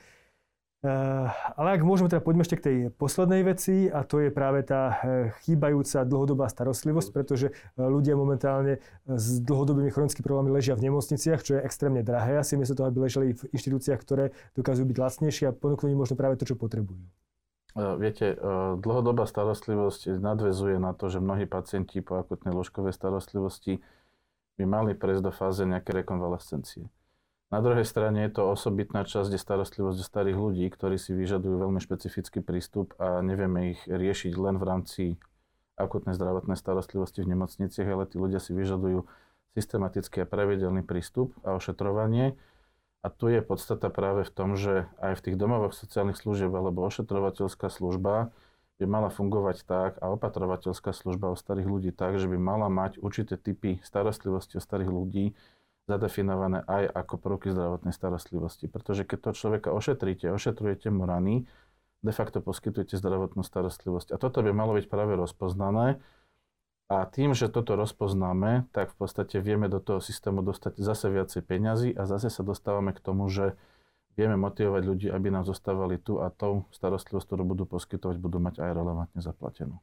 Eh, 0.81 1.29
ale 1.61 1.77
ak 1.77 1.85
môžeme 1.85 2.09
teda 2.09 2.25
poďme 2.25 2.41
ešte 2.41 2.57
k 2.57 2.65
tej 2.65 2.77
poslednej 2.97 3.45
veci 3.45 3.93
a 3.93 4.01
to 4.01 4.17
je 4.25 4.33
práve 4.33 4.65
tá 4.65 4.97
chýbajúca 5.45 6.09
dlhodobá 6.09 6.49
starostlivosť, 6.49 7.13
pretože 7.13 7.53
ľudia 7.77 8.17
momentálne 8.17 8.81
s 9.05 9.45
dlhodobými 9.45 9.93
chronickými 9.93 10.25
problémami 10.25 10.57
ležia 10.57 10.73
v 10.81 10.89
nemocniciach, 10.89 11.45
čo 11.45 11.61
je 11.61 11.65
extrémne 11.69 12.01
drahé 12.01 12.41
asi 12.41 12.57
miesto 12.57 12.73
toho, 12.73 12.89
aby 12.89 13.05
ležali 13.05 13.37
v 13.37 13.45
inštitúciách, 13.53 14.01
ktoré 14.01 14.33
dokážu 14.57 14.89
byť 14.89 14.97
lacnejšie 14.97 15.53
a 15.53 15.57
ponúknuť 15.57 15.93
možno 15.93 16.17
práve 16.17 16.41
to, 16.41 16.49
čo 16.49 16.57
potrebujú. 16.57 17.05
Viete, 17.77 18.35
dlhodobá 18.83 19.31
starostlivosť 19.31 20.19
nadvezuje 20.19 20.83
na 20.83 20.91
to, 20.91 21.07
že 21.07 21.23
mnohí 21.23 21.47
pacienti 21.47 22.03
po 22.03 22.19
akutnej 22.19 22.51
lôžkovej 22.51 22.91
starostlivosti 22.91 23.79
by 24.59 24.65
mali 24.67 24.93
prejsť 24.99 25.23
do 25.23 25.33
fáze 25.33 25.63
nejaké 25.63 25.95
rekonvalescencie. 25.95 26.91
Na 27.51 27.59
druhej 27.59 27.83
strane 27.83 28.27
je 28.27 28.39
to 28.39 28.47
osobitná 28.47 29.03
časť, 29.03 29.35
je 29.35 29.41
starostlivosť 29.43 29.99
o 29.99 30.07
starých 30.07 30.39
ľudí, 30.39 30.67
ktorí 30.71 30.99
si 30.99 31.15
vyžadujú 31.15 31.67
veľmi 31.67 31.83
špecifický 31.83 32.47
prístup 32.47 32.95
a 32.99 33.19
nevieme 33.23 33.75
ich 33.75 33.83
riešiť 33.91 34.39
len 34.39 34.55
v 34.59 34.67
rámci 34.67 35.03
akutnej 35.75 36.15
zdravotnej 36.15 36.55
starostlivosti 36.55 37.27
v 37.27 37.35
nemocniciach, 37.35 37.89
ale 37.91 38.07
tí 38.07 38.23
ľudia 38.23 38.39
si 38.39 38.55
vyžadujú 38.55 39.03
systematický 39.59 40.23
a 40.23 40.31
pravidelný 40.31 40.87
prístup 40.87 41.35
a 41.43 41.59
ošetrovanie. 41.59 42.39
A 43.01 43.09
tu 43.09 43.33
je 43.33 43.41
podstata 43.41 43.89
práve 43.89 44.29
v 44.29 44.33
tom, 44.33 44.61
že 44.61 44.85
aj 45.01 45.17
v 45.17 45.25
tých 45.25 45.37
domovoch 45.41 45.73
sociálnych 45.73 46.21
služieb 46.21 46.53
alebo 46.53 46.85
ošetrovateľská 46.85 47.73
služba 47.73 48.29
by 48.81 48.85
mala 48.89 49.09
fungovať 49.13 49.65
tak 49.69 49.93
a 50.01 50.13
opatrovateľská 50.13 50.93
služba 50.93 51.33
o 51.33 51.37
starých 51.37 51.69
ľudí 51.69 51.91
tak, 51.93 52.17
že 52.17 52.29
by 52.29 52.37
mala 52.41 52.69
mať 52.73 53.01
určité 53.01 53.37
typy 53.37 53.81
starostlivosti 53.85 54.57
o 54.57 54.65
starých 54.65 54.89
ľudí, 54.89 55.37
zadefinované 55.85 56.65
aj 56.65 56.93
ako 56.93 57.15
prvky 57.21 57.49
zdravotnej 57.53 57.93
starostlivosti. 57.93 58.69
Pretože 58.69 59.05
keď 59.05 59.19
to 59.21 59.31
človeka 59.37 59.69
ošetríte, 59.73 60.33
ošetrujete 60.33 60.89
mu 60.89 61.05
rany, 61.05 61.45
de 62.01 62.13
facto 62.13 62.41
poskytujete 62.41 62.97
zdravotnú 62.97 63.45
starostlivosť. 63.45 64.13
A 64.13 64.17
toto 64.17 64.41
by 64.41 64.53
malo 64.53 64.73
byť 64.77 64.89
práve 64.89 65.17
rozpoznané. 65.17 66.01
A 66.91 67.07
tým, 67.07 67.39
že 67.39 67.47
toto 67.47 67.79
rozpoznáme, 67.79 68.67
tak 68.75 68.91
v 68.91 69.07
podstate 69.07 69.39
vieme 69.39 69.71
do 69.71 69.79
toho 69.79 70.03
systému 70.03 70.43
dostať 70.43 70.83
zase 70.83 71.07
viacej 71.07 71.47
peňazí 71.47 71.95
a 71.95 72.03
zase 72.03 72.35
sa 72.35 72.43
dostávame 72.43 72.91
k 72.91 72.99
tomu, 72.99 73.31
že 73.31 73.55
vieme 74.19 74.35
motivovať 74.35 74.83
ľudí, 74.83 75.07
aby 75.07 75.31
nám 75.31 75.47
zostávali 75.47 76.03
tu 76.03 76.19
a 76.19 76.35
tou 76.35 76.67
starostlivosť, 76.75 77.27
ktorú 77.31 77.43
budú 77.47 77.65
poskytovať, 77.71 78.19
budú 78.19 78.43
mať 78.43 78.59
aj 78.59 78.71
relevantne 78.75 79.23
zaplatenú. 79.23 79.79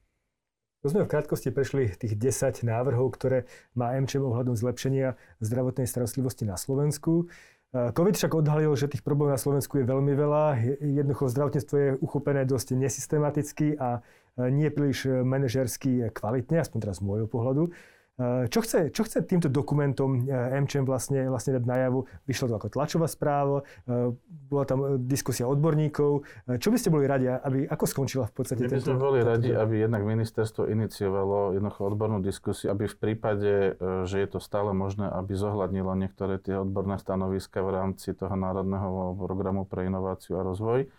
To 0.86 0.91
sme 0.91 1.08
v 1.08 1.12
krátkosti 1.15 1.50
prešli 1.50 1.89
tých 1.96 2.20
10 2.20 2.67
návrhov, 2.67 3.15
ktoré 3.15 3.50
má 3.72 3.96
MČM 3.98 4.28
ohľadom 4.28 4.60
zlepšenia 4.60 5.15
zdravotnej 5.41 5.89
starostlivosti 5.89 6.46
na 6.46 6.54
Slovensku. 6.54 7.32
E, 7.74 7.96
COVID 7.98 8.13
však 8.13 8.38
odhalil, 8.38 8.70
že 8.78 8.91
tých 8.91 9.02
problémov 9.02 9.34
na 9.34 9.41
Slovensku 9.41 9.82
je 9.82 9.89
veľmi 9.89 10.13
veľa. 10.13 10.43
Jednoducho 10.84 11.34
zdravotníctvo 11.34 11.76
je 11.76 11.89
uchopené 11.98 12.46
dosť 12.46 12.78
nesystematicky 12.78 13.74
a 13.80 14.06
nie 14.38 14.69
príliš 14.69 15.10
manažersky 15.10 16.13
kvalitne, 16.13 16.62
aspoň 16.62 16.80
teraz 16.86 17.02
z 17.02 17.06
môjho 17.06 17.28
pohľadu. 17.28 17.73
Eh, 18.17 18.50
čo 18.50 18.65
chce, 18.65 18.89
čo 18.89 19.06
chce 19.06 19.21
týmto 19.30 19.45
dokumentom 19.45 20.26
MČM 20.65 20.89
vlastne, 20.89 21.30
vlastne 21.30 21.54
dať 21.54 21.69
najavu? 21.69 22.10
Vyšlo 22.26 22.50
to 22.50 22.58
ako 22.58 22.73
tlačová 22.73 23.06
správa, 23.06 23.62
bola 24.50 24.65
tam 24.65 25.06
diskusia 25.06 25.45
odborníkov. 25.45 26.26
Čo 26.58 26.69
by 26.73 26.78
ste 26.82 26.89
boli 26.89 27.06
radi, 27.06 27.30
aby, 27.30 27.69
ako 27.69 27.86
skončila 27.86 28.26
v 28.26 28.34
podstate 28.34 28.65
My 28.65 28.73
by 28.73 28.82
sme 28.82 28.97
boli 28.97 29.21
radi, 29.21 29.54
aby 29.54 29.86
jednak 29.86 30.02
ministerstvo 30.02 30.65
iniciovalo 30.65 31.54
jednoducho 31.54 31.82
odbornú 31.93 32.17
diskusiu, 32.26 32.73
aby 32.73 32.89
v 32.89 32.97
prípade, 32.97 33.54
že 34.10 34.17
je 34.17 34.28
to 34.28 34.41
stále 34.41 34.73
možné, 34.73 35.06
aby 35.13 35.38
zohľadnilo 35.38 35.93
niektoré 35.93 36.41
tie 36.41 36.58
odborné 36.58 36.97
stanoviska 36.97 37.62
v 37.62 37.69
rámci 37.69 38.17
toho 38.17 38.34
národného 38.34 39.13
programu 39.13 39.69
pre 39.69 39.86
inováciu 39.86 40.41
a 40.41 40.45
rozvoj 40.47 40.89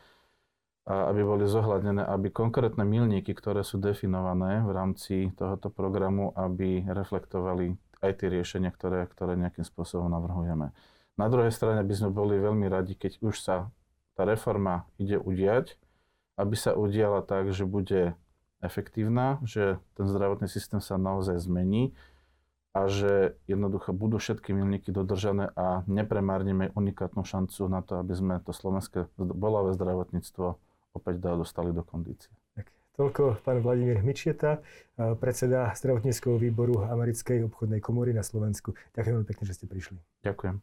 a 0.88 1.12
aby 1.12 1.20
boli 1.20 1.44
zohľadnené, 1.44 2.01
aby 2.01 2.33
konkrétne 2.33 2.81
milníky, 2.81 3.37
ktoré 3.37 3.61
sú 3.61 3.77
definované 3.77 4.64
v 4.64 4.70
rámci 4.72 5.14
tohoto 5.37 5.68
programu, 5.68 6.33
aby 6.33 6.81
reflektovali 6.88 7.77
aj 8.01 8.24
tie 8.24 8.29
riešenia, 8.33 8.72
ktoré, 8.72 9.05
ktoré 9.05 9.37
nejakým 9.37 9.68
spôsobom 9.68 10.09
navrhujeme. 10.09 10.72
Na 11.20 11.27
druhej 11.29 11.53
strane 11.53 11.85
by 11.85 11.92
sme 11.92 12.09
boli 12.09 12.40
veľmi 12.40 12.64
radi, 12.72 12.96
keď 12.96 13.20
už 13.20 13.37
sa 13.37 13.68
tá 14.16 14.24
reforma 14.24 14.88
ide 14.96 15.20
udiať, 15.20 15.77
aby 16.40 16.57
sa 16.57 16.72
udiala 16.72 17.20
tak, 17.20 17.53
že 17.53 17.68
bude 17.68 18.16
efektívna, 18.64 19.44
že 19.44 19.77
ten 19.92 20.09
zdravotný 20.09 20.48
systém 20.48 20.81
sa 20.81 20.96
naozaj 20.96 21.37
zmení 21.37 21.92
a 22.72 22.88
že 22.88 23.37
jednoducho 23.44 23.92
budú 23.92 24.16
všetky 24.16 24.57
milníky 24.57 24.88
dodržané 24.88 25.53
a 25.53 25.85
nepremárnime 25.85 26.72
unikátnu 26.72 27.29
šancu 27.29 27.68
na 27.68 27.85
to, 27.85 28.01
aby 28.01 28.14
sme 28.16 28.35
to 28.40 28.57
slovenské 28.57 29.11
bolavé 29.18 29.77
zdravotníctvo 29.77 30.67
opäť 30.98 31.22
dostali 31.22 31.72
do 31.72 31.87
kondície. 31.87 32.28
Tak, 32.58 32.66
toľko 32.98 33.40
pán 33.40 33.64
Vladimír 33.64 34.04
Mičieta, 34.04 34.61
predseda 35.22 35.72
zdravotníckého 35.72 36.37
výboru 36.37 36.84
Americkej 36.84 37.46
obchodnej 37.46 37.78
komory 37.78 38.12
na 38.12 38.26
Slovensku. 38.26 38.74
Ďakujem 38.98 39.14
veľmi 39.22 39.28
pekne, 39.30 39.44
že 39.46 39.54
ste 39.56 39.70
prišli. 39.70 39.96
Ďakujem. 40.26 40.58